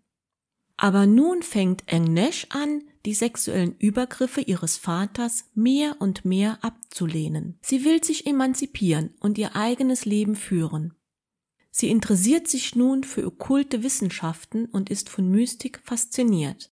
Aber 0.77 1.07
nun 1.07 1.45
fängt 1.45 1.85
Engnesh 1.87 2.49
an, 2.51 2.83
die 3.07 3.15
sexuellen 3.15 3.77
Übergriffe 3.79 4.41
ihres 4.41 4.77
Vaters 4.77 5.45
mehr 5.55 6.01
und 6.01 6.25
mehr 6.25 6.59
abzulehnen. 6.63 7.61
Sie 7.63 7.85
will 7.85 8.03
sich 8.03 8.27
emanzipieren 8.27 9.15
und 9.21 9.39
ihr 9.39 9.55
eigenes 9.55 10.05
Leben 10.05 10.35
führen. 10.35 10.95
Sie 11.71 11.91
interessiert 11.91 12.49
sich 12.49 12.75
nun 12.75 13.05
für 13.05 13.25
okkulte 13.25 13.85
Wissenschaften 13.85 14.65
und 14.65 14.91
ist 14.91 15.11
von 15.11 15.31
Mystik 15.31 15.81
fasziniert. 15.85 16.74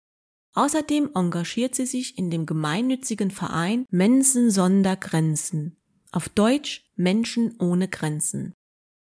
Außerdem 0.56 1.10
engagiert 1.14 1.74
sie 1.74 1.84
sich 1.84 2.16
in 2.16 2.30
dem 2.30 2.46
gemeinnützigen 2.46 3.30
Verein 3.30 3.84
Mensen 3.90 4.50
sonder 4.50 4.96
Grenzen, 4.96 5.76
auf 6.12 6.30
Deutsch 6.30 6.90
Menschen 6.96 7.56
ohne 7.60 7.88
Grenzen. 7.88 8.54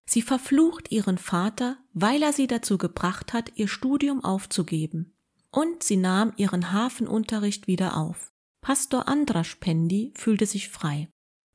Sie 0.10 0.22
verflucht 0.22 0.92
ihren 0.92 1.18
Vater, 1.18 1.78
weil 1.94 2.22
er 2.22 2.34
sie 2.34 2.48
dazu 2.48 2.78
gebracht 2.78 3.32
hat, 3.32 3.54
ihr 3.56 3.70
Studium 3.70 4.26
aufzugeben. 4.26 5.18
Und 5.50 5.84
sie 5.84 5.96
nahm 5.96 6.34
ihren 6.36 6.74
Hafenunterricht 6.74 7.66
wieder 7.66 7.96
auf. 7.96 8.34
Pastor 8.60 9.08
Andras 9.08 9.56
Pendi 9.56 10.14
fühlte 10.16 10.46
sich 10.46 10.68
frei. 10.68 11.08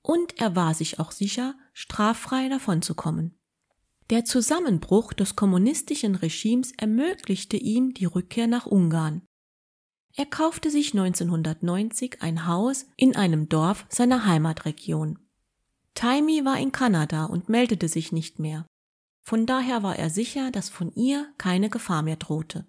Und 0.02 0.40
er 0.40 0.56
war 0.56 0.72
sich 0.72 1.00
auch 1.00 1.12
sicher, 1.12 1.54
straffrei 1.74 2.48
davonzukommen. 2.48 3.38
Der 4.08 4.24
Zusammenbruch 4.24 5.12
des 5.12 5.36
kommunistischen 5.36 6.14
Regimes 6.14 6.72
ermöglichte 6.72 7.58
ihm 7.58 7.92
die 7.92 8.06
Rückkehr 8.06 8.46
nach 8.46 8.66
Ungarn. 8.66 9.22
Er 10.14 10.26
kaufte 10.26 10.70
sich 10.70 10.92
1990 10.92 12.20
ein 12.20 12.46
Haus 12.46 12.86
in 12.96 13.16
einem 13.16 13.48
Dorf 13.48 13.86
seiner 13.88 14.26
Heimatregion. 14.26 15.18
Taimi 15.94 16.44
war 16.44 16.58
in 16.58 16.72
Kanada 16.72 17.26
und 17.26 17.48
meldete 17.48 17.88
sich 17.88 18.12
nicht 18.12 18.38
mehr. 18.38 18.66
Von 19.22 19.46
daher 19.46 19.82
war 19.82 19.96
er 19.96 20.10
sicher, 20.10 20.50
dass 20.50 20.68
von 20.68 20.92
ihr 20.94 21.32
keine 21.38 21.70
Gefahr 21.70 22.02
mehr 22.02 22.16
drohte. 22.16 22.66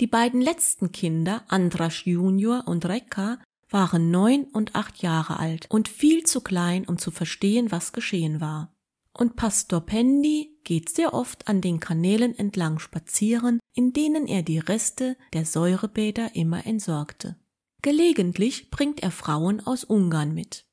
Die 0.00 0.06
beiden 0.06 0.40
letzten 0.40 0.92
Kinder, 0.92 1.44
Andras 1.48 2.04
Junior 2.04 2.64
und 2.66 2.86
Rekka, 2.86 3.38
waren 3.68 4.10
neun 4.10 4.44
und 4.44 4.74
acht 4.74 5.02
Jahre 5.02 5.38
alt 5.38 5.66
und 5.70 5.88
viel 5.88 6.24
zu 6.24 6.40
klein, 6.40 6.84
um 6.86 6.98
zu 6.98 7.10
verstehen, 7.10 7.70
was 7.70 7.92
geschehen 7.92 8.40
war. 8.40 8.74
Und 9.12 9.36
Pastor 9.36 9.80
Pendi 9.80 10.49
geht 10.64 10.88
sehr 10.88 11.14
oft 11.14 11.48
an 11.48 11.60
den 11.60 11.80
Kanälen 11.80 12.38
entlang 12.38 12.78
spazieren, 12.78 13.60
in 13.74 13.92
denen 13.92 14.26
er 14.26 14.42
die 14.42 14.58
Reste 14.58 15.16
der 15.32 15.44
Säurebäder 15.44 16.34
immer 16.34 16.66
entsorgte. 16.66 17.36
Gelegentlich 17.82 18.70
bringt 18.70 19.02
er 19.02 19.10
Frauen 19.10 19.66
aus 19.66 19.84
Ungarn 19.84 20.34
mit. 20.34 20.64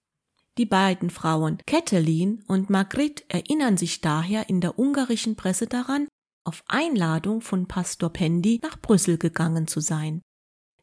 Die 0.57 0.65
beiden 0.65 1.09
Frauen 1.09 1.59
Kettelin 1.65 2.43
und 2.47 2.69
Margrit 2.69 3.23
erinnern 3.29 3.77
sich 3.77 4.01
daher 4.01 4.49
in 4.49 4.59
der 4.59 4.79
ungarischen 4.79 5.35
Presse 5.35 5.67
daran, 5.67 6.07
auf 6.43 6.63
Einladung 6.67 7.41
von 7.41 7.67
Pastor 7.67 8.09
Pendi 8.09 8.59
nach 8.63 8.79
Brüssel 8.79 9.17
gegangen 9.17 9.67
zu 9.67 9.81
sein. 9.81 10.21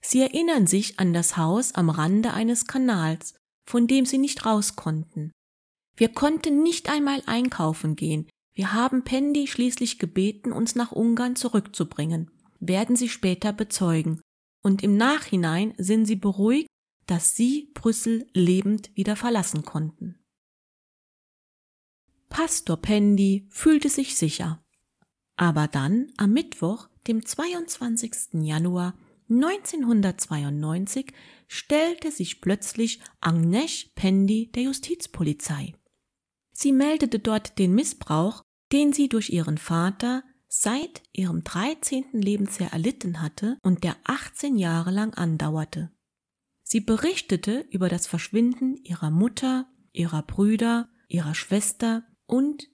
Sie 0.01 0.21
erinnern 0.21 0.67
sich 0.67 1.01
an 1.01 1.13
das 1.13 1.37
Haus 1.37 1.75
am 1.75 1.89
Rande 1.91 2.35
eines 2.35 2.67
Kanals, 2.67 3.35
von 3.67 3.87
dem 3.87 4.05
sie 4.05 4.19
nicht 4.19 4.45
raus 4.45 4.77
konnten. 4.77 5.33
Wir 5.97 6.11
konnten 6.11 6.63
nicht 6.63 6.91
einmal 6.91 7.23
einkaufen 7.27 7.97
gehen. 7.97 8.29
Wir 8.55 8.73
haben 8.73 9.03
Pendi 9.03 9.49
schließlich 9.49 9.99
gebeten, 9.99 10.53
uns 10.53 10.77
nach 10.77 10.93
Ungarn 10.93 11.35
zurückzubringen, 11.35 12.31
werden 12.61 12.95
sie 12.95 13.09
später 13.09 13.53
bezeugen. 13.53 14.21
Und 14.63 14.83
im 14.83 14.97
Nachhinein 14.97 15.75
sind 15.77 16.07
sie 16.07 16.17
beruhigt, 16.17 16.69
dass 17.07 17.37
sie 17.37 17.71
Brüssel 17.75 18.27
lebend 18.33 18.91
wieder 18.97 19.17
verlassen 19.17 19.65
konnten. 19.65 20.21
Pastor 22.29 22.77
Pendi 22.77 23.47
fühlte 23.51 23.89
sich 23.89 24.17
sicher. 24.17 24.65
Aber 25.37 25.69
dann, 25.69 26.13
am 26.17 26.33
Mittwoch, 26.33 26.89
dem 27.07 27.27
22. 27.27 28.35
Januar 28.43 28.95
1992, 29.29 31.13
stellte 31.49 32.11
sich 32.11 32.41
plötzlich 32.41 33.01
Agnes 33.21 33.91
Pendi 33.95 34.51
der 34.53 34.65
Justizpolizei. 34.65 35.75
Sie 36.57 36.73
meldete 36.73 37.19
dort 37.19 37.59
den 37.59 37.75
Missbrauch, 37.75 38.43
den 38.73 38.93
sie 38.93 39.09
durch 39.09 39.31
ihren 39.31 39.59
Vater 39.59 40.23
seit 40.49 41.03
ihrem 41.13 41.43
13. 41.43 42.13
Lebensjahr 42.13 42.73
erlitten 42.73 43.21
hatte 43.21 43.59
und 43.63 43.83
der 43.83 43.97
18 44.05 44.57
Jahre 44.57 44.93
lang 44.93 45.13
andauerte. 45.15 45.91
Sie 46.63 46.81
berichtete 46.81 47.67
über 47.71 47.89
das 47.89 48.07
Verschwinden 48.07 48.77
ihrer 48.77 49.11
Mutter, 49.11 49.67
ihrer 49.93 50.23
Brüder, 50.23 50.89
ihrer 51.09 51.35
Schwester 51.35 52.05
und 52.27 52.69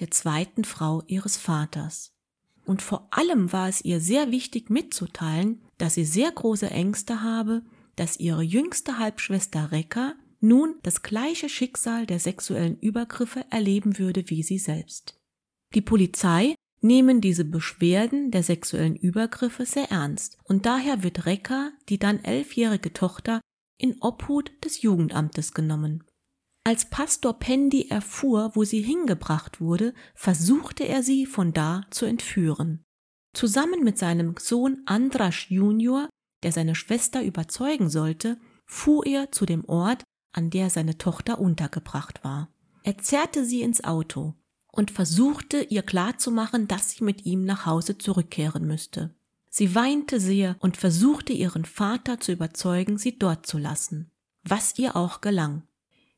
der 0.00 0.10
zweiten 0.10 0.64
Frau 0.64 1.02
ihres 1.06 1.36
Vaters. 1.36 2.14
Und 2.64 2.82
vor 2.82 3.08
allem 3.10 3.52
war 3.52 3.68
es 3.68 3.84
ihr 3.84 4.00
sehr 4.00 4.30
wichtig 4.30 4.70
mitzuteilen, 4.70 5.62
dass 5.78 5.94
sie 5.94 6.04
sehr 6.04 6.32
große 6.32 6.70
Ängste 6.70 7.22
habe, 7.22 7.62
dass 7.96 8.18
ihre 8.18 8.42
jüngste 8.42 8.98
Halbschwester 8.98 9.70
Rekka 9.72 10.14
nun 10.46 10.76
das 10.82 11.02
gleiche 11.02 11.48
Schicksal 11.48 12.06
der 12.06 12.20
sexuellen 12.20 12.78
Übergriffe 12.78 13.44
erleben 13.50 13.98
würde 13.98 14.30
wie 14.30 14.42
sie 14.42 14.58
selbst. 14.58 15.18
Die 15.74 15.80
Polizei 15.80 16.54
nehmen 16.80 17.20
diese 17.20 17.44
Beschwerden 17.44 18.30
der 18.30 18.42
sexuellen 18.42 18.96
Übergriffe 18.96 19.66
sehr 19.66 19.90
ernst 19.90 20.38
und 20.44 20.66
daher 20.66 21.02
wird 21.02 21.26
Rekka, 21.26 21.72
die 21.88 21.98
dann 21.98 22.22
elfjährige 22.22 22.92
Tochter, 22.92 23.40
in 23.78 23.96
Obhut 24.00 24.52
des 24.64 24.82
Jugendamtes 24.82 25.52
genommen. 25.52 26.04
Als 26.64 26.88
Pastor 26.88 27.38
Pendi 27.38 27.88
erfuhr, 27.88 28.52
wo 28.54 28.64
sie 28.64 28.82
hingebracht 28.82 29.60
wurde, 29.60 29.94
versuchte 30.14 30.84
er 30.84 31.02
sie 31.02 31.26
von 31.26 31.52
da 31.52 31.82
zu 31.90 32.06
entführen. 32.06 32.82
Zusammen 33.34 33.84
mit 33.84 33.98
seinem 33.98 34.34
Sohn 34.38 34.82
Andras 34.86 35.48
Junior, 35.48 36.08
der 36.42 36.52
seine 36.52 36.74
Schwester 36.74 37.22
überzeugen 37.22 37.90
sollte, 37.90 38.40
fuhr 38.66 39.06
er 39.06 39.30
zu 39.30 39.46
dem 39.46 39.64
Ort, 39.66 40.02
an 40.36 40.50
der 40.50 40.70
seine 40.70 40.98
Tochter 40.98 41.40
untergebracht 41.40 42.22
war. 42.22 42.48
Er 42.82 42.98
zerrte 42.98 43.44
sie 43.44 43.62
ins 43.62 43.82
Auto 43.82 44.34
und 44.70 44.90
versuchte 44.90 45.62
ihr 45.62 45.82
klarzumachen, 45.82 46.68
dass 46.68 46.90
sie 46.90 47.04
mit 47.04 47.24
ihm 47.24 47.44
nach 47.44 47.66
Hause 47.66 47.98
zurückkehren 47.98 48.66
müsste. 48.66 49.14
Sie 49.48 49.74
weinte 49.74 50.20
sehr 50.20 50.56
und 50.60 50.76
versuchte 50.76 51.32
ihren 51.32 51.64
Vater 51.64 52.20
zu 52.20 52.32
überzeugen, 52.32 52.98
sie 52.98 53.18
dort 53.18 53.46
zu 53.46 53.56
lassen, 53.56 54.10
was 54.44 54.78
ihr 54.78 54.96
auch 54.96 55.22
gelang. 55.22 55.62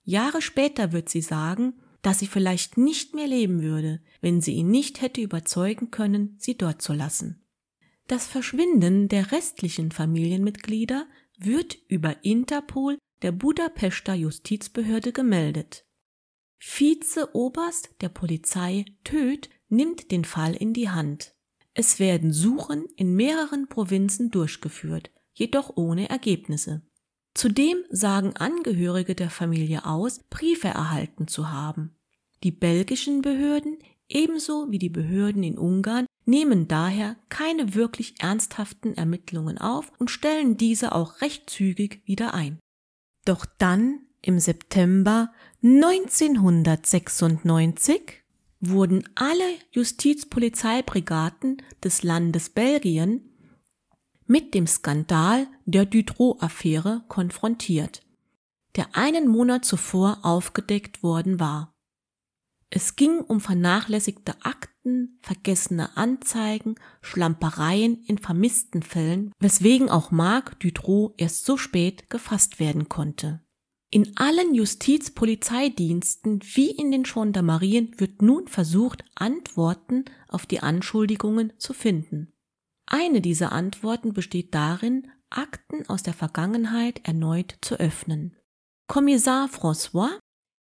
Jahre 0.03 0.43
später 0.43 0.93
wird 0.93 1.09
sie 1.09 1.23
sagen, 1.23 1.75
dass 2.03 2.19
sie 2.19 2.27
vielleicht 2.27 2.77
nicht 2.77 3.15
mehr 3.15 3.27
leben 3.29 3.63
würde, 3.63 4.01
wenn 4.21 4.41
sie 4.41 4.55
ihn 4.55 4.71
nicht 4.71 5.01
hätte 5.01 5.21
überzeugen 5.21 5.91
können, 5.91 6.35
sie 6.39 6.57
dort 6.57 6.83
zu 6.83 6.93
lassen. 6.93 7.45
Das 8.09 8.27
Verschwinden 8.27 9.09
der 9.09 9.33
restlichen 9.33 9.93
Familienmitglieder 9.93 11.07
wird 11.39 11.77
über 11.89 12.25
Interpol 12.25 12.99
der 13.23 13.33
Budapester 13.33 14.15
Justizbehörde 14.15 15.13
gemeldet. 15.13 15.85
Vizeoberst 16.61 17.91
der 18.01 18.09
Polizei 18.09 18.85
Töth 19.05 19.49
nimmt 19.69 20.11
den 20.11 20.25
Fall 20.25 20.55
in 20.55 20.73
die 20.73 20.91
Hand. 20.91 21.35
Es 21.75 21.99
werden 21.99 22.33
Suchen 22.33 22.87
in 22.97 23.15
mehreren 23.15 23.69
Provinzen 23.69 24.31
durchgeführt, 24.31 25.11
jedoch 25.33 25.77
ohne 25.77 26.09
Ergebnisse. 26.09 26.83
Zudem 27.35 27.79
sagen 27.91 28.35
Angehörige 28.37 29.15
der 29.15 29.31
Familie 29.31 29.87
aus, 29.87 30.25
Briefe 30.29 30.69
erhalten 30.69 31.29
zu 31.29 31.53
haben. 31.53 31.97
Die 32.43 32.51
belgischen 32.51 33.23
Behörden 33.23 33.79
ebenso 34.09 34.71
wie 34.71 34.79
die 34.79 34.89
Behörden 34.89 35.43
in 35.43 35.59
Ungarn 35.59 36.07
nehmen 36.25 36.67
daher 36.67 37.17
keine 37.29 37.75
wirklich 37.75 38.15
ernsthaften 38.21 38.95
Ermittlungen 38.97 39.59
auf 39.59 39.93
und 39.99 40.11
stellen 40.11 40.57
diese 40.57 40.93
auch 40.93 41.21
recht 41.21 41.49
zügig 41.49 42.03
wieder 42.07 42.35
ein. 42.35 42.59
Doch 43.29 43.47
dann, 43.59 44.01
im 44.23 44.39
September 44.39 45.31
1996, 45.63 48.23
wurden 48.59 49.07
alle 49.17 49.45
Justizpolizeibrigaden 49.71 51.61
des 51.85 52.03
Landes 52.03 52.49
Belgien 52.49 53.29
mit 54.27 54.55
dem 54.55 54.67
Skandal 54.67 55.47
der 55.67 55.85
Dutroux-Affäre 55.85 57.05
konfrontiert, 57.09 58.01
der 58.77 58.97
einen 58.97 59.29
Monat 59.29 59.67
zuvor 59.67 60.21
aufgedeckt 60.23 61.03
worden 61.03 61.39
war. 61.39 61.75
Es 62.71 62.97
ging 62.97 63.21
um 63.21 63.41
vernachlässigte 63.41 64.35
Akten, 64.43 65.19
vergessene 65.23 65.97
Anzeigen, 65.97 66.75
Schlampereien 67.01 68.03
in 68.05 68.19
vermissten 68.19 68.83
Fällen, 68.83 69.33
weswegen 69.39 69.89
auch 69.89 70.11
Marc 70.11 70.61
Dutroux 70.61 71.15
erst 71.17 71.47
so 71.47 71.57
spät 71.57 72.11
gefasst 72.11 72.61
werden 72.61 72.89
konnte. 72.89 73.41
In 73.91 74.19
allen 74.19 74.55
Justizpolizeidiensten 74.55 76.41
wie 76.43 76.71
in 76.71 76.91
den 76.91 77.05
Gendarmerien 77.05 77.95
wird 77.97 78.21
nun 78.21 78.47
versucht, 78.47 79.03
Antworten 79.15 80.05
auf 80.29 80.45
die 80.45 80.61
Anschuldigungen 80.61 81.55
zu 81.57 81.73
finden. 81.73 82.35
Eine 82.85 83.23
dieser 83.23 83.53
Antworten 83.53 84.13
besteht 84.13 84.55
darin, 84.55 85.11
Akten 85.31 85.89
aus 85.89 86.03
der 86.03 86.13
Vergangenheit 86.13 87.01
erneut 87.05 87.57
zu 87.63 87.77
öffnen. 87.77 88.37
Kommissar 88.89 89.49
François 89.49 90.19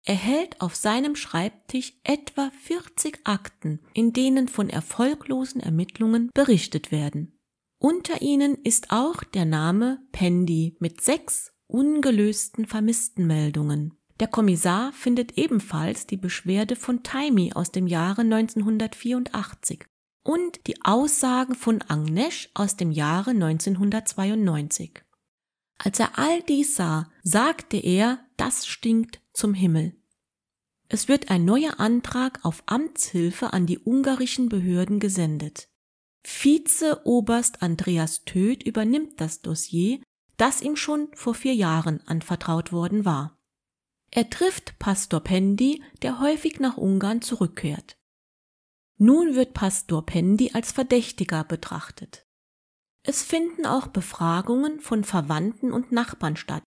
erhält 0.06 0.60
auf 0.60 0.74
seinem 0.74 1.16
Schreibtisch 1.16 1.92
etwa 2.04 2.50
40 2.62 3.20
Akten, 3.24 3.80
in 3.92 4.12
denen 4.12 4.48
von 4.48 4.70
erfolglosen 4.70 5.60
Ermittlungen 5.60 6.30
berichtet 6.32 6.90
werden. 6.90 7.38
Unter 7.78 8.22
ihnen 8.22 8.56
ist 8.62 8.90
auch 8.90 9.22
der 9.22 9.44
Name 9.44 10.00
Pendi 10.12 10.76
mit 10.80 11.02
sechs 11.02 11.52
ungelösten 11.66 12.66
Vermisstenmeldungen. 12.66 13.92
Der 14.18 14.28
Kommissar 14.28 14.92
findet 14.92 15.36
ebenfalls 15.36 16.06
die 16.06 16.16
Beschwerde 16.16 16.74
von 16.74 17.02
Taimi 17.02 17.52
aus 17.52 17.70
dem 17.70 17.86
Jahre 17.86 18.22
1984 18.22 19.84
und 20.22 20.66
die 20.66 20.82
Aussagen 20.84 21.54
von 21.54 21.82
Agnes 21.82 22.48
aus 22.54 22.76
dem 22.76 22.90
Jahre 22.90 23.30
1992. 23.30 25.02
Als 25.78 26.00
er 26.00 26.18
all 26.18 26.42
dies 26.42 26.76
sah, 26.76 27.10
sagte 27.22 27.76
er, 27.76 28.20
das 28.38 28.66
stinkt 28.66 29.20
zum 29.36 29.54
Himmel. 29.54 29.94
Es 30.88 31.08
wird 31.08 31.30
ein 31.30 31.44
neuer 31.44 31.78
Antrag 31.80 32.44
auf 32.44 32.62
Amtshilfe 32.66 33.52
an 33.52 33.66
die 33.66 33.78
ungarischen 33.78 34.48
Behörden 34.48 35.00
gesendet. 35.00 35.68
Vizeoberst 36.22 37.62
Andreas 37.62 38.24
Töth 38.24 38.62
übernimmt 38.62 39.20
das 39.20 39.42
Dossier, 39.42 40.00
das 40.36 40.62
ihm 40.62 40.76
schon 40.76 41.08
vor 41.14 41.34
vier 41.34 41.54
Jahren 41.54 42.00
anvertraut 42.06 42.72
worden 42.72 43.04
war. 43.04 43.38
Er 44.10 44.30
trifft 44.30 44.78
Pastor 44.78 45.20
Pendi, 45.20 45.82
der 46.02 46.20
häufig 46.20 46.60
nach 46.60 46.76
Ungarn 46.76 47.22
zurückkehrt. 47.22 47.96
Nun 48.98 49.34
wird 49.34 49.54
Pastor 49.54 50.06
Pendi 50.06 50.52
als 50.54 50.72
Verdächtiger 50.72 51.44
betrachtet. 51.44 52.26
Es 53.02 53.22
finden 53.22 53.66
auch 53.66 53.88
Befragungen 53.88 54.80
von 54.80 55.04
Verwandten 55.04 55.72
und 55.72 55.92
Nachbarn 55.92 56.36
statt, 56.36 56.62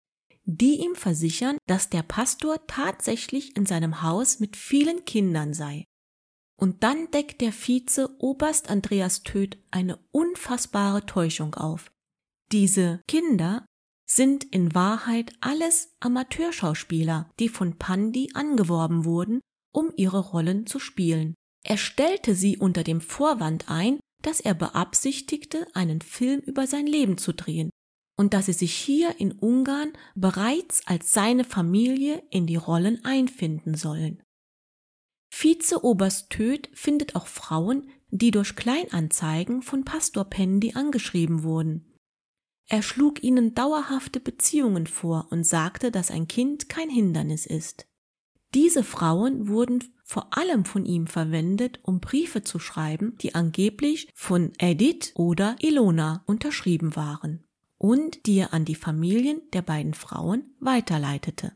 die 0.50 0.84
ihm 0.84 0.96
versichern, 0.96 1.58
dass 1.68 1.90
der 1.90 2.02
Pastor 2.02 2.66
tatsächlich 2.66 3.56
in 3.56 3.68
seinem 3.68 4.02
Haus 4.02 4.40
mit 4.40 4.58
vielen 4.58 5.06
Kindern 5.06 5.54
sei. 5.54 5.86
Und 6.60 6.84
dann 6.84 7.12
deckt 7.12 7.42
der 7.42 7.54
Vize 7.54 8.10
Oberst 8.18 8.70
Andreas 8.70 9.22
Töth 9.22 9.60
eine 9.70 10.00
unfassbare 10.12 11.06
Täuschung 11.06 11.54
auf. 11.54 11.92
Diese 12.52 13.02
Kinder 13.08 13.66
sind 14.10 14.44
in 14.44 14.74
Wahrheit 14.74 15.34
alles 15.40 15.94
Amateurschauspieler, 16.00 17.30
die 17.40 17.48
von 17.48 17.78
Pandi 17.78 18.32
angeworben 18.34 19.06
wurden, 19.06 19.42
um 19.72 19.94
ihre 19.98 20.20
Rollen 20.20 20.66
zu 20.66 20.80
spielen. 20.80 21.36
Er 21.64 21.78
stellte 21.78 22.34
sie 22.34 22.58
unter 22.58 22.84
dem 22.84 23.02
Vorwand 23.02 23.70
ein, 23.70 24.00
dass 24.24 24.40
er 24.40 24.56
beabsichtigte, 24.56 25.68
einen 25.76 26.02
Film 26.02 26.40
über 26.40 26.66
sein 26.66 26.88
Leben 26.88 27.20
zu 27.20 27.34
drehen 27.34 27.70
und 28.20 28.34
dass 28.34 28.48
sie 28.48 28.54
sich 28.54 28.74
hier 28.74 29.18
in 29.22 29.32
Ungarn 29.32 29.94
bereits 30.14 30.86
als 30.86 31.14
seine 31.14 31.46
Familie 31.46 32.22
in 32.30 32.48
die 32.48 32.58
Rollen 32.58 33.06
einfinden 33.06 33.76
sollen. 33.76 34.22
Vizeoberst 35.32 36.30
Töth 36.30 36.70
findet 36.74 37.16
auch 37.16 37.28
Frauen, 37.28 37.90
die 38.10 38.32
durch 38.32 38.58
Kleinanzeigen 38.58 39.62
von 39.62 39.86
Pastor 39.86 40.26
Pendi 40.26 40.74
angeschrieben 40.74 41.44
wurden. 41.44 41.96
Er 42.68 42.82
schlug 42.82 43.24
ihnen 43.24 43.56
dauerhafte 43.56 44.20
Beziehungen 44.20 44.86
vor 44.86 45.28
und 45.32 45.46
sagte, 45.46 45.90
dass 45.90 46.12
ein 46.12 46.28
Kind 46.28 46.68
kein 46.68 46.90
Hindernis 46.90 47.46
ist. 47.46 47.88
Diese 48.54 48.84
Frauen 48.84 49.48
wurden 49.48 49.82
vor 50.04 50.38
allem 50.38 50.66
von 50.66 50.86
ihm 50.86 51.08
verwendet, 51.08 51.80
um 51.84 52.02
Briefe 52.02 52.44
zu 52.44 52.60
schreiben, 52.60 53.16
die 53.22 53.34
angeblich 53.34 54.10
von 54.14 54.52
Edith 54.58 55.14
oder 55.16 55.56
Ilona 55.62 56.26
unterschrieben 56.28 56.98
waren 56.98 57.46
und 57.80 58.28
die 58.28 58.38
er 58.38 58.54
an 58.54 58.66
die 58.66 58.76
Familien 58.76 59.42
der 59.54 59.64
beiden 59.64 59.96
Frauen 59.96 60.54
weiterleitete. 60.60 61.54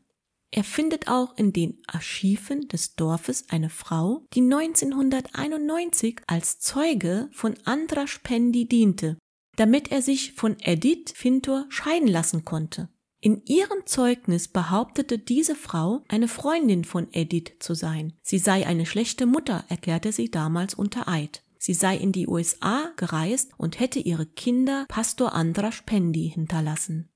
Er 0.49 0.63
findet 0.63 1.07
auch 1.07 1.35
in 1.37 1.51
den 1.51 1.81
Archiven 1.87 2.67
des 2.67 2.95
Dorfes 2.95 3.49
eine 3.49 3.69
Frau, 3.69 4.25
die 4.33 4.41
1991 4.41 6.21
als 6.27 6.59
Zeuge 6.59 7.29
von 7.31 7.55
Andras 7.65 8.19
Pendi 8.23 8.67
diente, 8.67 9.17
damit 9.55 9.91
er 9.91 10.01
sich 10.01 10.33
von 10.33 10.55
Edith 10.59 11.13
Fintor 11.15 11.65
scheiden 11.69 12.07
lassen 12.07 12.45
konnte. 12.45 12.89
In 13.19 13.41
ihrem 13.45 13.85
Zeugnis 13.85 14.47
behauptete 14.47 15.17
diese 15.17 15.55
Frau, 15.55 16.03
eine 16.07 16.27
Freundin 16.27 16.83
von 16.83 17.07
Edith 17.13 17.53
zu 17.59 17.73
sein. 17.73 18.13
Sie 18.21 18.37
sei 18.37 18.67
eine 18.67 18.85
schlechte 18.85 19.25
Mutter, 19.25 19.63
erklärte 19.69 20.11
sie 20.11 20.29
damals 20.29 20.73
unter 20.73 21.07
Eid. 21.07 21.41
Sie 21.65 21.73
sei 21.73 21.95
in 21.95 22.11
die 22.11 22.27
USA 22.27 22.91
gereist 22.97 23.51
und 23.55 23.79
hätte 23.79 23.97
ihre 23.97 24.25
Kinder 24.25 24.83
Pastor 24.89 25.31
Andras 25.33 25.81
Pendi 25.85 26.29
hinterlassen. 26.29 27.07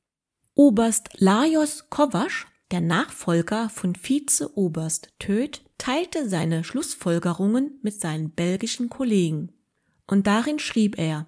Oberst 0.53 1.09
Lajos 1.15 1.89
Kovac 1.89 2.47
der 2.71 2.79
Nachfolger 2.79 3.67
von 3.67 3.93
Vizeoberst 4.01 5.09
Töth 5.19 5.65
teilte 5.77 6.29
seine 6.29 6.63
Schlussfolgerungen 6.63 7.77
mit 7.81 7.99
seinen 7.99 8.31
belgischen 8.31 8.87
Kollegen. 8.87 9.51
Und 10.07 10.27
darin 10.27 10.59
schrieb 10.59 10.97
er, 10.97 11.27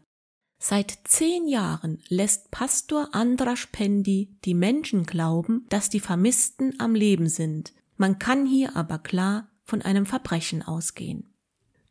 Seit 0.57 0.99
zehn 1.03 1.45
Jahren 1.45 2.01
lässt 2.07 2.51
Pastor 2.51 3.13
Andras 3.13 3.67
Pendi 3.69 4.37
die 4.45 4.53
Menschen 4.53 5.05
glauben, 5.05 5.65
dass 5.67 5.89
die 5.89 5.99
Vermissten 5.99 6.79
am 6.79 6.95
Leben 6.95 7.27
sind. 7.27 7.73
Man 7.97 8.17
kann 8.17 8.45
hier 8.45 8.77
aber 8.77 8.97
klar 8.97 9.51
von 9.65 9.81
einem 9.81 10.05
Verbrechen 10.05 10.63
ausgehen. 10.63 11.28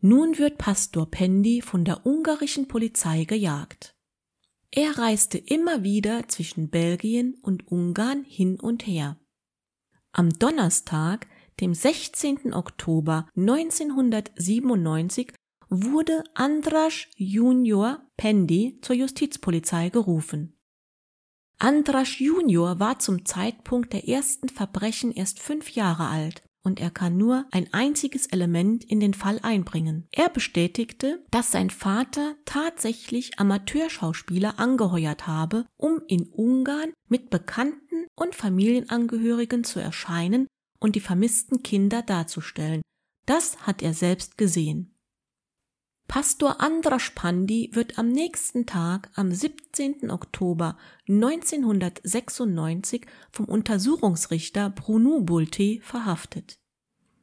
Nun 0.00 0.38
wird 0.38 0.58
Pastor 0.58 1.10
Pendi 1.10 1.60
von 1.60 1.84
der 1.84 2.06
ungarischen 2.06 2.68
Polizei 2.68 3.24
gejagt. 3.24 3.96
Er 4.70 4.96
reiste 4.96 5.38
immer 5.38 5.82
wieder 5.82 6.28
zwischen 6.28 6.70
Belgien 6.70 7.34
und 7.42 7.66
Ungarn 7.66 8.22
hin 8.22 8.60
und 8.60 8.86
her. 8.86 9.18
Am 10.12 10.30
Donnerstag, 10.30 11.26
dem 11.58 11.74
16. 11.74 12.54
Oktober 12.54 13.28
1997, 13.36 15.32
wurde 15.68 16.22
Andras 16.34 17.06
Junior 17.16 18.00
Pendi 18.16 18.78
zur 18.82 18.94
Justizpolizei 18.94 19.88
gerufen. 19.88 20.56
Andras 21.58 22.20
Junior 22.20 22.78
war 22.78 23.00
zum 23.00 23.24
Zeitpunkt 23.24 23.92
der 23.92 24.06
ersten 24.06 24.48
Verbrechen 24.48 25.10
erst 25.10 25.40
fünf 25.40 25.70
Jahre 25.70 26.06
alt 26.06 26.47
und 26.62 26.80
er 26.80 26.90
kann 26.90 27.16
nur 27.16 27.46
ein 27.50 27.72
einziges 27.72 28.26
Element 28.26 28.84
in 28.84 29.00
den 29.00 29.14
Fall 29.14 29.38
einbringen. 29.42 30.06
Er 30.12 30.28
bestätigte, 30.28 31.24
dass 31.30 31.52
sein 31.52 31.70
Vater 31.70 32.34
tatsächlich 32.44 33.38
Amateurschauspieler 33.38 34.58
angeheuert 34.58 35.26
habe, 35.26 35.66
um 35.76 36.00
in 36.08 36.28
Ungarn 36.28 36.92
mit 37.08 37.30
Bekannten 37.30 38.06
und 38.14 38.34
Familienangehörigen 38.34 39.64
zu 39.64 39.80
erscheinen 39.80 40.46
und 40.80 40.96
die 40.96 41.00
vermissten 41.00 41.62
Kinder 41.62 42.02
darzustellen. 42.02 42.82
Das 43.26 43.58
hat 43.66 43.82
er 43.82 43.94
selbst 43.94 44.38
gesehen. 44.38 44.97
Pastor 46.08 46.60
Andras 46.62 47.12
Pandi 47.14 47.70
wird 47.74 47.98
am 47.98 48.08
nächsten 48.08 48.64
Tag, 48.64 49.10
am 49.14 49.30
17. 49.30 50.10
Oktober 50.10 50.78
1996, 51.06 53.04
vom 53.30 53.44
Untersuchungsrichter 53.44 54.70
Bruno 54.70 55.20
Bulte 55.20 55.80
verhaftet. 55.82 56.58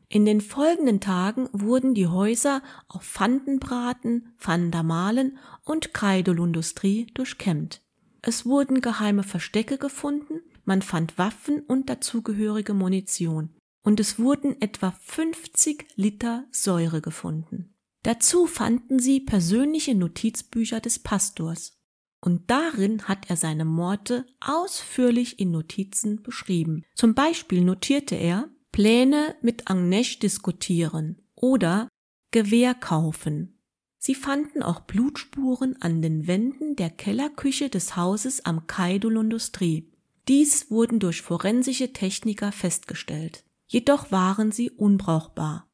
In 0.07 0.23
den 0.23 0.39
folgenden 0.39 0.99
Tagen 1.01 1.49
wurden 1.51 1.95
die 1.95 2.05
Häuser 2.05 2.61
auf 2.87 3.19
Vandenbraten, 3.19 4.35
Vandamalen 4.37 5.39
und 5.63 5.95
Kreidolindustrie 5.95 7.07
durchkämmt. 7.15 7.81
Es 8.21 8.45
wurden 8.45 8.81
geheime 8.81 9.23
Verstecke 9.23 9.79
gefunden, 9.79 10.41
man 10.63 10.83
fand 10.83 11.17
Waffen 11.17 11.61
und 11.61 11.89
dazugehörige 11.89 12.75
Munition, 12.75 13.49
und 13.81 13.99
es 13.99 14.19
wurden 14.19 14.61
etwa 14.61 14.91
50 14.91 15.87
Liter 15.95 16.45
Säure 16.51 17.01
gefunden. 17.01 17.74
Dazu 18.05 18.45
fanden 18.45 18.99
sie 18.99 19.19
persönliche 19.19 19.95
Notizbücher 19.95 20.79
des 20.79 20.99
Pastors, 20.99 21.73
und 22.21 22.51
darin 22.51 23.07
hat 23.07 23.31
er 23.31 23.35
seine 23.35 23.65
Morde 23.65 24.27
ausführlich 24.39 25.39
in 25.39 25.49
Notizen 25.49 26.21
beschrieben. 26.21 26.83
Zum 26.93 27.15
Beispiel 27.15 27.61
notierte 27.61 28.13
er 28.13 28.47
Pläne 28.71 29.35
mit 29.41 29.71
Agnes 29.71 30.19
diskutieren 30.19 31.19
oder 31.33 31.89
Gewehr 32.29 32.75
kaufen. 32.75 33.57
Sie 33.97 34.13
fanden 34.13 34.61
auch 34.61 34.81
Blutspuren 34.81 35.81
an 35.81 36.03
den 36.03 36.27
Wänden 36.27 36.75
der 36.75 36.91
Kellerküche 36.91 37.69
des 37.69 37.95
Hauses 37.95 38.45
am 38.45 38.67
Kaidul 38.67 39.17
Industrie. 39.17 39.91
Dies 40.27 40.69
wurden 40.69 40.99
durch 40.99 41.23
forensische 41.23 41.91
Techniker 41.91 42.51
festgestellt. 42.51 43.43
Jedoch 43.65 44.11
waren 44.11 44.51
sie 44.51 44.69
unbrauchbar. 44.69 45.67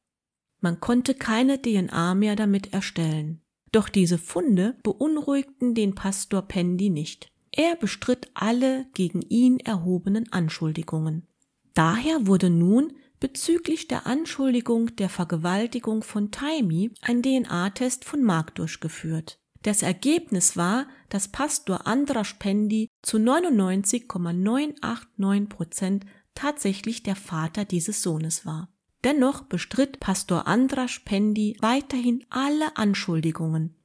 Man 0.62 0.80
konnte 0.80 1.15
keine 1.15 1.62
DNA 1.62 2.15
mehr 2.15 2.36
damit 2.36 2.71
erstellen. 2.71 3.41
Doch 3.71 3.89
diese 3.89 4.17
Funde 4.17 4.78
beunruhigten 4.84 5.76
den 5.76 5.95
Pastor 5.95 6.43
Pendi 6.43 6.89
nicht. 6.89 7.32
Er 7.52 7.76
bestritt 7.76 8.30
alle 8.34 8.86
gegen 8.93 9.21
ihn 9.24 9.60
erhobenen 9.60 10.32
Anschuldigungen. 10.32 11.28
Daher 11.74 12.28
wurde 12.28 12.50
nun 12.50 12.93
bezüglich 13.19 13.88
der 13.88 14.08
Anschuldigung 14.08 14.95
der 14.95 15.10
Vergewaltigung 15.10 16.04
von 16.04 16.32
Taimi 16.32 16.91
ein 17.02 17.21
DNA-Test 17.21 18.06
von 18.06 18.24
Mark 18.24 18.56
durchgeführt. 18.56 19.38
Das 19.63 19.84
Ergebnis 19.84 20.58
war, 20.58 20.88
dass 21.10 21.28
Pastor 21.28 21.86
Andras 21.86 22.34
Pendi 22.39 22.89
zu 23.04 23.19
99,989 23.19 25.50
Prozent 25.50 26.06
tatsächlich 26.34 27.04
der 27.04 27.15
Vater 27.15 27.63
dieses 27.63 28.02
Sohnes 28.02 28.43
war. 28.45 28.69
Dennoch 29.03 29.43
bestritt 29.43 29.99
Pastor 29.99 30.47
Andras 30.47 30.99
Pendi 31.03 31.57
weiterhin 31.59 32.23
alle 32.30 32.78
Anschuldigungen, 32.78 33.76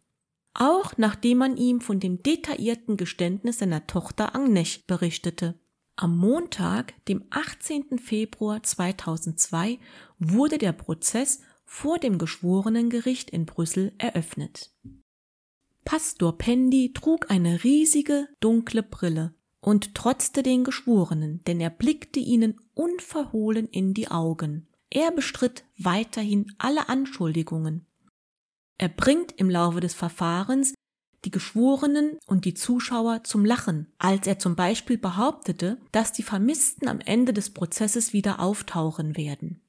auch 0.53 0.97
nachdem 0.99 1.39
man 1.39 1.57
ihm 1.57 1.81
von 1.81 2.01
dem 2.01 2.23
detaillierten 2.23 2.97
Geständnis 2.97 3.59
seiner 3.59 3.87
Tochter 3.87 4.35
Agnes 4.35 4.79
berichtete. 4.79 5.59
Am 5.99 6.19
Montag, 6.19 6.93
dem 7.07 7.25
18. 7.31 7.99
Februar 7.99 8.63
2002, 8.63 9.79
wurde 10.19 10.59
der 10.59 10.73
Prozess 10.73 11.41
vor 11.65 11.99
dem 11.99 12.19
Geschworenengericht 12.19 13.31
in 13.31 13.47
Brüssel 13.47 13.95
eröffnet. 13.97 14.75
Pastor 15.87 16.37
Pendi 16.37 16.93
trug 16.93 17.31
eine 17.31 17.65
riesige 17.65 18.29
dunkle 18.41 18.83
Brille 18.83 19.35
und 19.61 19.95
trotzte 19.95 20.43
den 20.43 20.65
Geschworenen, 20.65 21.43
denn 21.45 21.61
er 21.61 21.71
blickte 21.71 22.21
ihnen 22.21 22.61
unverhohlen 22.75 23.67
in 23.69 23.95
die 23.95 24.09
Augen. 24.09 24.66
Er 24.91 25.11
bestritt 25.11 25.65
weiterhin 25.79 26.55
alle 26.59 26.89
Anschuldigungen. 26.89 27.87
Er 28.79 28.89
bringt 28.89 29.33
im 29.33 29.51
Laufe 29.51 29.81
des 29.81 29.95
Verfahrens 29.95 30.75
die 31.25 31.31
Geschworenen 31.31 32.19
und 32.27 32.45
die 32.45 32.55
Zuschauer 32.55 33.25
zum 33.25 33.45
Lachen, 33.45 33.93
als 33.99 34.27
er 34.27 34.39
zum 34.39 34.55
Beispiel 34.55 34.97
behauptete, 34.97 35.79
dass 35.91 36.13
die 36.13 36.23
Vermissten 36.23 36.89
am 36.89 37.01
Ende 37.01 37.33
des 37.33 37.51
Prozesses 37.51 38.13
wieder 38.13 38.39
auftauchen 38.39 39.17
werden. 39.17 39.61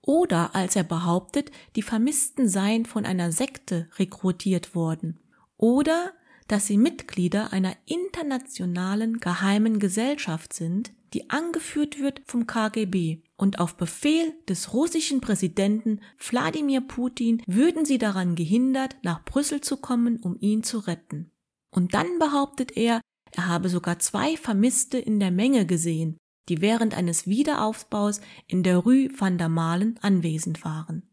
Oder 0.00 0.54
als 0.54 0.76
er 0.76 0.84
behauptet, 0.84 1.50
die 1.74 1.82
Vermissten 1.82 2.48
seien 2.48 2.86
von 2.86 3.04
einer 3.04 3.32
Sekte 3.32 3.90
rekrutiert 3.98 4.74
worden. 4.74 5.18
Oder 5.56 6.12
dass 6.46 6.66
sie 6.66 6.78
Mitglieder 6.78 7.52
einer 7.52 7.76
internationalen 7.84 9.18
geheimen 9.20 9.80
Gesellschaft 9.80 10.52
sind, 10.52 10.92
die 11.12 11.28
angeführt 11.28 11.98
wird 11.98 12.22
vom 12.24 12.46
KGB 12.46 13.22
und 13.38 13.60
auf 13.60 13.76
Befehl 13.76 14.34
des 14.48 14.74
russischen 14.74 15.20
Präsidenten 15.20 16.00
Wladimir 16.18 16.80
Putin 16.82 17.40
würden 17.46 17.84
sie 17.84 17.96
daran 17.96 18.34
gehindert, 18.34 18.96
nach 19.02 19.24
Brüssel 19.24 19.60
zu 19.60 19.78
kommen, 19.78 20.18
um 20.18 20.36
ihn 20.40 20.64
zu 20.64 20.80
retten. 20.80 21.30
Und 21.70 21.94
dann 21.94 22.18
behauptet 22.18 22.76
er, 22.76 23.00
er 23.32 23.46
habe 23.46 23.68
sogar 23.68 24.00
zwei 24.00 24.36
Vermisste 24.36 24.98
in 24.98 25.20
der 25.20 25.30
Menge 25.30 25.66
gesehen, 25.66 26.18
die 26.48 26.60
während 26.60 26.94
eines 26.94 27.26
Wiederaufbaus 27.26 28.20
in 28.46 28.62
der 28.62 28.78
Rue 28.78 29.08
van 29.16 29.38
der 29.38 29.48
Malen 29.48 29.98
anwesend 30.02 30.64
waren. 30.64 31.08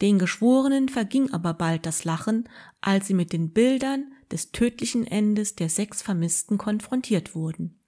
Den 0.00 0.20
Geschworenen 0.20 0.88
verging 0.88 1.32
aber 1.32 1.54
bald 1.54 1.86
das 1.86 2.04
Lachen, 2.04 2.48
als 2.80 3.08
sie 3.08 3.14
mit 3.14 3.32
den 3.32 3.52
Bildern 3.52 4.12
des 4.30 4.52
tödlichen 4.52 5.04
Endes 5.04 5.56
der 5.56 5.70
sechs 5.70 6.02
Vermissten 6.02 6.56
konfrontiert 6.56 7.34
wurden. 7.34 7.80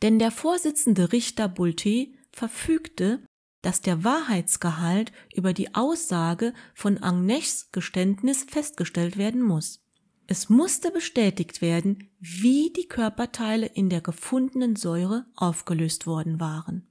Denn 0.00 0.18
der 0.18 0.30
Vorsitzende 0.30 1.12
Richter 1.12 1.46
Bulté 1.46 2.14
verfügte, 2.32 3.24
dass 3.62 3.80
der 3.80 4.04
Wahrheitsgehalt 4.04 5.12
über 5.34 5.52
die 5.52 5.74
Aussage 5.74 6.52
von 6.74 6.98
Agnès 6.98 7.66
Geständnis 7.72 8.44
festgestellt 8.44 9.16
werden 9.16 9.40
muss. 9.40 9.80
Es 10.26 10.48
musste 10.48 10.90
bestätigt 10.90 11.62
werden, 11.62 12.10
wie 12.18 12.72
die 12.72 12.86
Körperteile 12.86 13.66
in 13.66 13.88
der 13.88 14.00
gefundenen 14.00 14.76
Säure 14.76 15.26
aufgelöst 15.36 16.06
worden 16.06 16.40
waren. 16.40 16.86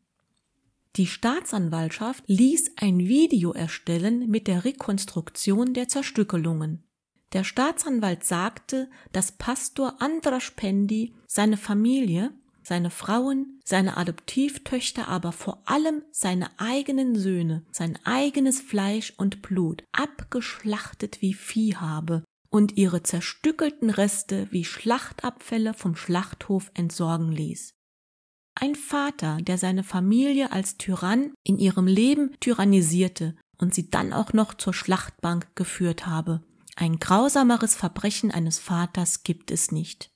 Die 0.97 1.07
Staatsanwaltschaft 1.07 2.23
ließ 2.27 2.73
ein 2.75 2.99
Video 2.99 3.53
erstellen 3.53 4.29
mit 4.29 4.47
der 4.47 4.65
Rekonstruktion 4.65 5.73
der 5.73 5.87
Zerstückelungen. 5.87 6.83
Der 7.31 7.45
Staatsanwalt 7.45 8.25
sagte, 8.25 8.89
dass 9.13 9.31
Pastor 9.31 10.01
Andras 10.01 10.51
Pendi 10.51 11.13
seine 11.27 11.55
Familie, 11.55 12.33
seine 12.63 12.89
Frauen, 12.89 13.59
seine 13.63 13.97
Adoptivtöchter, 13.97 15.07
aber 15.07 15.31
vor 15.31 15.61
allem 15.65 16.03
seine 16.11 16.49
eigenen 16.59 17.15
Söhne, 17.15 17.65
sein 17.71 17.97
eigenes 18.03 18.61
Fleisch 18.61 19.13
und 19.17 19.41
Blut 19.41 19.83
abgeschlachtet 19.91 21.21
wie 21.21 21.33
Vieh 21.33 21.75
habe 21.75 22.23
und 22.49 22.77
ihre 22.77 23.01
zerstückelten 23.01 23.89
Reste 23.89 24.47
wie 24.51 24.65
Schlachtabfälle 24.65 25.73
vom 25.73 25.95
Schlachthof 25.95 26.69
entsorgen 26.73 27.31
ließ. 27.31 27.73
Ein 28.55 28.75
Vater, 28.75 29.37
der 29.41 29.57
seine 29.57 29.83
Familie 29.83 30.51
als 30.51 30.77
Tyrann 30.77 31.33
in 31.43 31.57
ihrem 31.57 31.87
Leben 31.87 32.35
tyrannisierte 32.39 33.35
und 33.57 33.73
sie 33.73 33.89
dann 33.89 34.11
auch 34.11 34.33
noch 34.33 34.53
zur 34.53 34.73
Schlachtbank 34.73 35.55
geführt 35.55 36.05
habe. 36.05 36.43
Ein 36.75 36.99
grausameres 36.99 37.75
Verbrechen 37.75 38.31
eines 38.31 38.59
Vaters 38.59 39.23
gibt 39.23 39.51
es 39.51 39.71
nicht. 39.71 40.09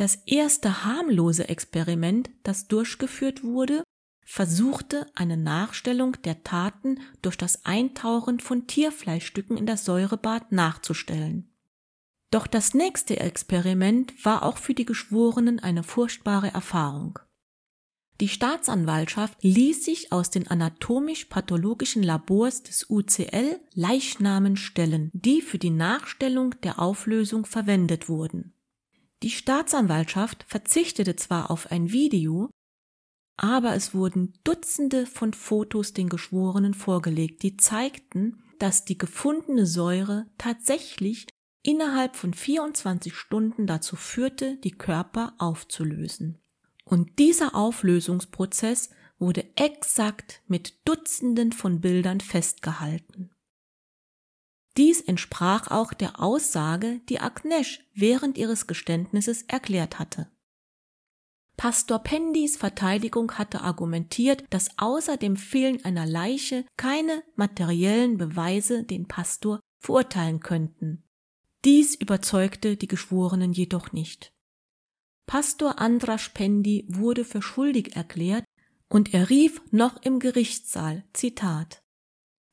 Das 0.00 0.14
erste 0.24 0.86
harmlose 0.86 1.50
Experiment, 1.50 2.30
das 2.42 2.68
durchgeführt 2.68 3.44
wurde, 3.44 3.82
versuchte 4.24 5.06
eine 5.14 5.36
Nachstellung 5.36 6.16
der 6.22 6.42
Taten 6.42 7.00
durch 7.20 7.36
das 7.36 7.66
Eintauchen 7.66 8.40
von 8.40 8.66
Tierfleischstücken 8.66 9.58
in 9.58 9.66
das 9.66 9.84
Säurebad 9.84 10.52
nachzustellen. 10.52 11.54
Doch 12.30 12.46
das 12.46 12.72
nächste 12.72 13.20
Experiment 13.20 14.24
war 14.24 14.42
auch 14.42 14.56
für 14.56 14.72
die 14.72 14.86
Geschworenen 14.86 15.58
eine 15.58 15.82
furchtbare 15.82 16.48
Erfahrung. 16.48 17.18
Die 18.22 18.28
Staatsanwaltschaft 18.28 19.36
ließ 19.42 19.84
sich 19.84 20.12
aus 20.12 20.30
den 20.30 20.48
anatomisch-pathologischen 20.48 22.02
Labors 22.02 22.62
des 22.62 22.88
UCL 22.88 23.60
Leichnamen 23.74 24.56
stellen, 24.56 25.10
die 25.12 25.42
für 25.42 25.58
die 25.58 25.68
Nachstellung 25.68 26.58
der 26.62 26.78
Auflösung 26.78 27.44
verwendet 27.44 28.08
wurden. 28.08 28.54
Die 29.22 29.30
Staatsanwaltschaft 29.30 30.44
verzichtete 30.48 31.14
zwar 31.16 31.50
auf 31.50 31.70
ein 31.70 31.92
Video, 31.92 32.50
aber 33.36 33.74
es 33.74 33.94
wurden 33.94 34.32
Dutzende 34.44 35.06
von 35.06 35.32
Fotos 35.32 35.92
den 35.92 36.08
Geschworenen 36.08 36.74
vorgelegt, 36.74 37.42
die 37.42 37.56
zeigten, 37.56 38.42
dass 38.58 38.84
die 38.84 38.98
gefundene 38.98 39.66
Säure 39.66 40.26
tatsächlich 40.38 41.26
innerhalb 41.62 42.16
von 42.16 42.34
24 42.34 43.14
Stunden 43.14 43.66
dazu 43.66 43.96
führte, 43.96 44.56
die 44.58 44.72
Körper 44.72 45.34
aufzulösen. 45.38 46.38
Und 46.84 47.18
dieser 47.18 47.54
Auflösungsprozess 47.54 48.90
wurde 49.18 49.46
exakt 49.56 50.42
mit 50.46 50.74
Dutzenden 50.86 51.52
von 51.52 51.80
Bildern 51.80 52.20
festgehalten. 52.20 53.30
Dies 54.80 55.02
entsprach 55.02 55.70
auch 55.70 55.92
der 55.92 56.22
Aussage, 56.22 57.02
die 57.10 57.20
Agnesh 57.20 57.84
während 57.92 58.38
ihres 58.38 58.66
Geständnisses 58.66 59.42
erklärt 59.42 59.98
hatte. 59.98 60.30
Pastor 61.58 61.98
Pendys 61.98 62.56
Verteidigung 62.56 63.32
hatte 63.32 63.60
argumentiert, 63.60 64.44
dass 64.48 64.78
außer 64.78 65.18
dem 65.18 65.36
Fehlen 65.36 65.84
einer 65.84 66.06
Leiche 66.06 66.64
keine 66.78 67.22
materiellen 67.36 68.16
Beweise 68.16 68.82
den 68.82 69.06
Pastor 69.06 69.60
verurteilen 69.80 70.40
könnten. 70.40 71.04
Dies 71.66 71.94
überzeugte 71.94 72.78
die 72.78 72.88
Geschworenen 72.88 73.52
jedoch 73.52 73.92
nicht. 73.92 74.32
Pastor 75.26 75.78
Andras 75.78 76.30
Pendi 76.30 76.86
wurde 76.88 77.26
für 77.26 77.42
schuldig 77.42 77.96
erklärt 77.96 78.46
und 78.88 79.12
er 79.12 79.28
rief 79.28 79.60
noch 79.72 80.00
im 80.04 80.20
Gerichtssaal, 80.20 81.04
Zitat, 81.12 81.82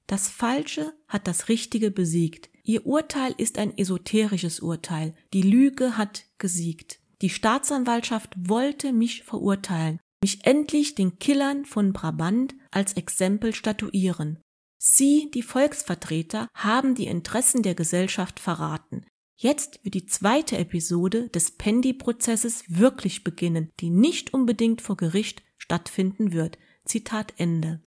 Das 0.07 0.29
Falsche 0.29 0.93
hat 1.07 1.27
das 1.27 1.49
Richtige 1.49 1.91
besiegt. 1.91 2.49
Ihr 2.63 2.85
Urteil 2.85 3.35
ist 3.37 3.57
ein 3.57 3.77
esoterisches 3.77 4.61
Urteil. 4.61 5.13
Die 5.33 5.41
Lüge 5.41 5.97
hat 5.97 6.25
gesiegt. 6.37 7.01
Die 7.21 7.29
Staatsanwaltschaft 7.29 8.33
wollte 8.37 8.93
mich 8.93 9.23
verurteilen, 9.23 9.99
mich 10.21 10.45
endlich 10.45 10.95
den 10.95 11.19
Killern 11.19 11.65
von 11.65 11.91
Brabant 11.91 12.55
als 12.71 12.93
Exempel 12.93 13.53
statuieren. 13.53 14.39
Sie, 14.77 15.29
die 15.33 15.41
Volksvertreter, 15.41 16.47
haben 16.53 16.95
die 16.95 17.07
Interessen 17.07 17.63
der 17.63 17.75
Gesellschaft 17.75 18.39
verraten. 18.39 19.05
Jetzt 19.35 19.83
wird 19.83 19.95
die 19.95 20.05
zweite 20.05 20.57
Episode 20.57 21.29
des 21.29 21.51
Pendy-Prozesses 21.51 22.63
wirklich 22.67 23.23
beginnen, 23.23 23.71
die 23.79 23.89
nicht 23.89 24.33
unbedingt 24.33 24.81
vor 24.81 24.97
Gericht 24.97 25.43
stattfinden 25.57 26.31
wird. 26.31 26.57
Zitat 26.85 27.33
Ende. 27.37 27.83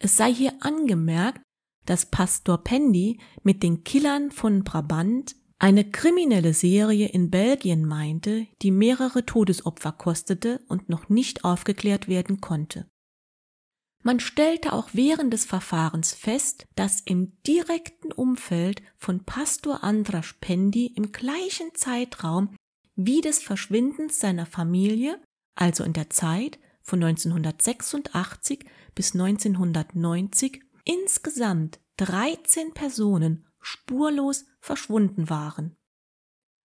Es 0.00 0.16
sei 0.16 0.32
hier 0.32 0.54
angemerkt, 0.60 1.42
dass 1.88 2.06
Pastor 2.06 2.58
Pendy 2.58 3.18
mit 3.42 3.62
den 3.62 3.82
Killern 3.82 4.30
von 4.30 4.62
Brabant 4.62 5.34
eine 5.58 5.90
kriminelle 5.90 6.52
Serie 6.52 7.08
in 7.08 7.30
Belgien 7.30 7.84
meinte, 7.84 8.46
die 8.62 8.70
mehrere 8.70 9.24
Todesopfer 9.24 9.92
kostete 9.92 10.60
und 10.68 10.88
noch 10.88 11.08
nicht 11.08 11.44
aufgeklärt 11.44 12.06
werden 12.06 12.40
konnte. 12.40 12.86
Man 14.04 14.20
stellte 14.20 14.74
auch 14.74 14.90
während 14.92 15.32
des 15.32 15.44
Verfahrens 15.44 16.12
fest, 16.12 16.66
dass 16.76 17.00
im 17.00 17.32
direkten 17.42 18.12
Umfeld 18.12 18.82
von 18.96 19.24
Pastor 19.24 19.82
Andras 19.82 20.34
Pendi 20.40 20.92
im 20.94 21.10
gleichen 21.10 21.74
Zeitraum 21.74 22.54
wie 22.94 23.20
des 23.20 23.42
Verschwindens 23.42 24.20
seiner 24.20 24.46
Familie, 24.46 25.20
also 25.56 25.84
in 25.84 25.94
der 25.94 26.10
Zeit 26.10 26.58
von 26.82 27.02
1986 27.02 28.64
bis 28.94 29.14
1990, 29.14 30.62
insgesamt 30.88 31.78
13 31.98 32.74
Personen 32.74 33.46
spurlos 33.60 34.46
verschwunden 34.60 35.30
waren. 35.30 35.76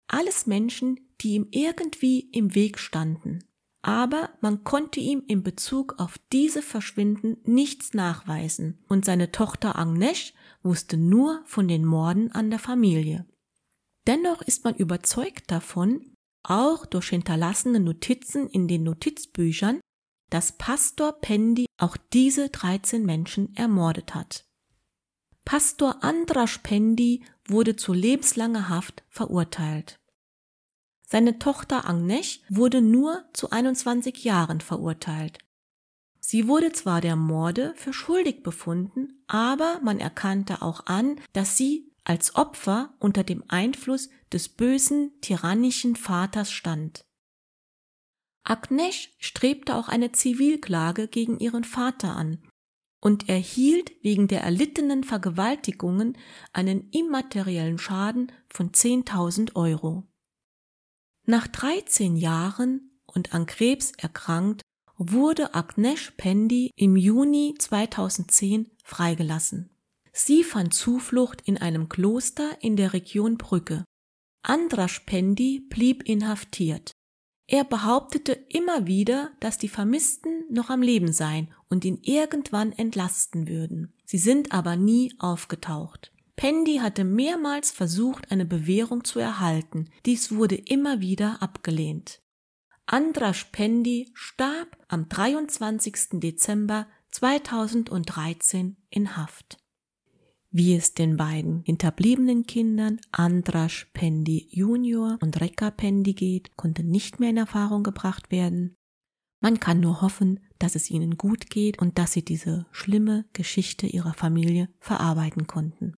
Alles 0.07 0.45
Menschen, 0.45 0.99
die 1.21 1.35
ihm 1.35 1.47
irgendwie 1.51 2.29
im 2.31 2.53
Weg 2.53 2.77
standen 2.77 3.43
aber 3.81 4.29
man 4.41 4.63
konnte 4.63 4.99
ihm 4.99 5.23
in 5.27 5.41
Bezug 5.41 5.95
auf 5.99 6.17
diese 6.33 6.61
Verschwinden 6.61 7.37
nichts 7.45 7.93
nachweisen 7.93 8.83
und 8.87 9.05
seine 9.05 9.31
Tochter 9.31 9.77
Agnes 9.77 10.33
wusste 10.63 10.97
nur 10.97 11.41
von 11.45 11.67
den 11.67 11.85
Morden 11.85 12.31
an 12.31 12.49
der 12.49 12.59
Familie. 12.59 13.25
Dennoch 14.05 14.41
ist 14.41 14.65
man 14.65 14.75
überzeugt 14.75 15.49
davon, 15.49 16.13
auch 16.43 16.85
durch 16.85 17.09
hinterlassene 17.09 17.79
Notizen 17.79 18.47
in 18.49 18.67
den 18.67 18.83
Notizbüchern, 18.83 19.79
dass 20.29 20.53
Pastor 20.53 21.13
Pendi 21.13 21.65
auch 21.77 21.97
diese 22.13 22.49
13 22.49 23.05
Menschen 23.05 23.55
ermordet 23.55 24.15
hat. 24.15 24.45
Pastor 25.45 26.03
Andras 26.03 26.59
Pendi 26.59 27.23
wurde 27.47 27.75
zu 27.75 27.93
lebenslanger 27.93 28.69
Haft 28.69 29.03
verurteilt. 29.09 29.99
Seine 31.07 31.39
Tochter 31.39 31.89
Agnes 31.89 32.39
wurde 32.49 32.81
nur 32.81 33.25
zu 33.33 33.49
21 33.49 34.23
Jahren 34.23 34.61
verurteilt. 34.61 35.39
Sie 36.19 36.47
wurde 36.47 36.71
zwar 36.71 37.01
der 37.01 37.15
Morde 37.15 37.73
für 37.75 37.93
schuldig 37.93 38.43
befunden, 38.43 39.23
aber 39.25 39.79
man 39.81 39.99
erkannte 39.99 40.61
auch 40.61 40.85
an, 40.85 41.19
dass 41.33 41.57
sie 41.57 41.91
als 42.03 42.35
Opfer 42.35 42.93
unter 42.99 43.23
dem 43.23 43.43
Einfluss 43.47 44.09
des 44.31 44.49
bösen, 44.49 45.19
tyrannischen 45.21 45.95
Vaters 45.95 46.51
stand. 46.51 47.03
Agnes 48.49 49.09
strebte 49.19 49.75
auch 49.75 49.89
eine 49.89 50.11
Zivilklage 50.11 51.07
gegen 51.07 51.37
ihren 51.39 51.63
Vater 51.63 52.15
an 52.15 52.39
und 52.99 53.29
erhielt 53.29 53.91
wegen 54.01 54.27
der 54.27 54.41
erlittenen 54.41 55.03
Vergewaltigungen 55.03 56.17
einen 56.51 56.89
immateriellen 56.89 57.77
Schaden 57.77 58.31
von 58.49 58.71
10.000 58.71 59.55
Euro. 59.55 60.03
Nach 61.25 61.47
13 61.47 62.15
Jahren 62.15 62.99
und 63.05 63.33
an 63.35 63.45
Krebs 63.45 63.91
erkrankt, 63.97 64.63
wurde 64.97 65.53
Agnesh 65.53 66.11
Pendi 66.17 66.71
im 66.75 66.97
Juni 66.97 67.53
2010 67.57 68.71
freigelassen. 68.83 69.69
Sie 70.11 70.43
fand 70.43 70.73
Zuflucht 70.73 71.41
in 71.41 71.57
einem 71.57 71.87
Kloster 71.87 72.57
in 72.61 72.75
der 72.75 72.93
Region 72.93 73.37
Brügge. 73.37 73.85
Andras 74.41 75.01
Pendi 75.05 75.61
blieb 75.69 76.03
inhaftiert. 76.03 76.91
Er 77.51 77.63
behauptete 77.63 78.33
immer 78.49 78.85
wieder, 78.85 79.31
dass 79.39 79.57
die 79.57 79.69
Vermissten 79.69 80.43
noch 80.51 80.69
am 80.69 80.83
Leben 80.83 81.11
seien 81.11 81.49
und 81.67 81.83
ihn 81.83 81.97
irgendwann 82.03 82.71
entlasten 82.73 83.47
würden. 83.47 83.91
Sie 84.05 84.19
sind 84.19 84.51
aber 84.51 84.75
nie 84.75 85.15
aufgetaucht. 85.17 86.11
Pendi 86.35 86.77
hatte 86.77 87.03
mehrmals 87.03 87.71
versucht, 87.71 88.31
eine 88.31 88.45
Bewährung 88.45 89.03
zu 89.03 89.17
erhalten. 89.17 89.89
Dies 90.05 90.31
wurde 90.31 90.53
immer 90.53 91.01
wieder 91.01 91.41
abgelehnt. 91.41 92.21
Andras 92.85 93.47
Pendi 93.51 94.11
starb 94.13 94.77
am 94.87 95.09
23. 95.09 96.19
Dezember 96.19 96.85
2013 97.09 98.77
in 98.91 99.17
Haft. 99.17 99.57
Wie 100.51 100.75
es 100.75 100.95
den 100.95 101.15
beiden 101.15 101.61
hinterbliebenen 101.63 102.47
Kindern 102.47 102.99
Andras 103.11 103.85
Pendi 103.93 104.47
Junior 104.49 105.19
und 105.21 105.39
Rekka 105.39 105.69
Pendi 105.69 106.13
geht, 106.13 106.57
konnte 106.57 106.83
nicht 106.83 107.19
mehr 107.19 107.29
in 107.29 107.37
Erfahrung 107.37 107.83
gebracht 107.83 108.31
werden. 108.31 108.75
Man 109.41 109.59
kann 109.59 109.79
nur 109.79 110.01
hoffen, 110.01 110.39
dass 110.57 110.75
es 110.75 110.89
ihnen 110.89 111.17
gut 111.17 111.49
geht 111.49 111.79
und 111.79 111.99
dass 111.99 112.13
sie 112.13 112.25
diese 112.25 112.65
schlimme 112.71 113.25
Geschichte 113.33 113.85
ihrer 113.85 114.13
Familie 114.13 114.69
verarbeiten 114.79 115.45
konnten. 115.45 115.93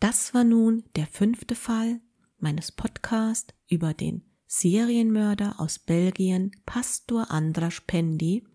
Das 0.00 0.32
war 0.32 0.44
nun 0.44 0.84
der 0.94 1.08
fünfte 1.08 1.54
Fall 1.54 2.00
meines 2.38 2.72
Podcasts 2.72 3.52
über 3.68 3.94
den 3.94 4.24
Serienmörder 4.46 5.60
aus 5.60 5.78
Belgien 5.78 6.52
Pastor 6.64 7.30
Andras 7.30 7.82
Pendi, 7.86 8.46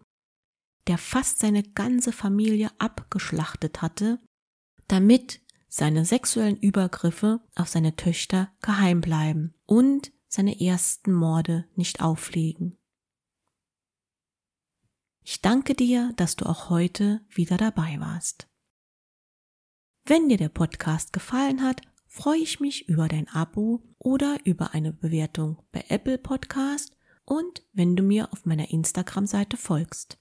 der 0.88 0.98
fast 0.98 1.40
seine 1.40 1.64
ganze 1.64 2.12
Familie 2.12 2.70
abgeschlachtet 2.80 3.82
hatte, 3.82 4.20
damit 4.88 5.42
seine 5.68 6.06
sexuellen 6.06 6.58
Übergriffe 6.58 7.42
auf 7.56 7.68
seine 7.68 7.96
Töchter 7.96 8.54
geheim 8.62 9.02
bleiben 9.02 9.54
und 9.66 10.12
seine 10.28 10.60
ersten 10.62 11.12
Morde 11.12 11.68
nicht 11.76 12.02
auflegen. 12.02 12.78
Ich 15.22 15.42
danke 15.42 15.74
dir, 15.74 16.14
dass 16.18 16.36
du 16.36 16.46
auch 16.46 16.70
heute 16.70 17.26
wieder 17.30 17.58
dabei 17.58 18.00
warst. 18.00 18.48
Wenn 20.06 20.30
dir 20.30 20.38
der 20.38 20.50
Podcast 20.50 21.14
gefallen 21.14 21.64
hat, 21.64 21.82
freue 22.06 22.40
ich 22.40 22.60
mich 22.60 22.88
über 22.88 23.08
dein 23.08 23.28
Abo 23.30 23.82
oder 23.98 24.38
über 24.46 24.74
eine 24.74 24.94
Bewertung 24.94 25.64
bei 25.72 25.84
Apple 25.90 26.20
Podcast 26.20 26.96
und 27.26 27.64
wenn 27.74 27.96
du 27.96 28.04
mir 28.04 28.32
auf 28.32 28.46
meiner 28.46 28.70
Instagram-Seite 28.70 29.58
folgst. 29.58 30.20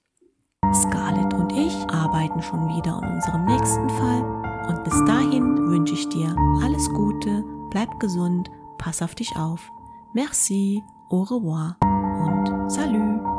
Scarlett 0.74 1.32
und 1.34 1.52
ich 1.52 1.74
arbeiten 1.90 2.42
schon 2.42 2.68
wieder 2.68 2.96
an 2.96 3.14
unserem 3.14 3.44
nächsten 3.44 3.88
Fall 3.90 4.22
und 4.68 4.84
bis 4.84 5.04
dahin 5.04 5.56
wünsche 5.68 5.94
ich 5.94 6.08
dir 6.08 6.34
alles 6.62 6.88
Gute, 6.90 7.44
bleib 7.70 8.00
gesund, 8.00 8.50
pass 8.78 9.02
auf 9.02 9.14
dich 9.14 9.36
auf. 9.36 9.72
Merci, 10.12 10.82
au 11.08 11.22
revoir 11.22 11.76
und 11.82 12.70
salut. 12.70 13.33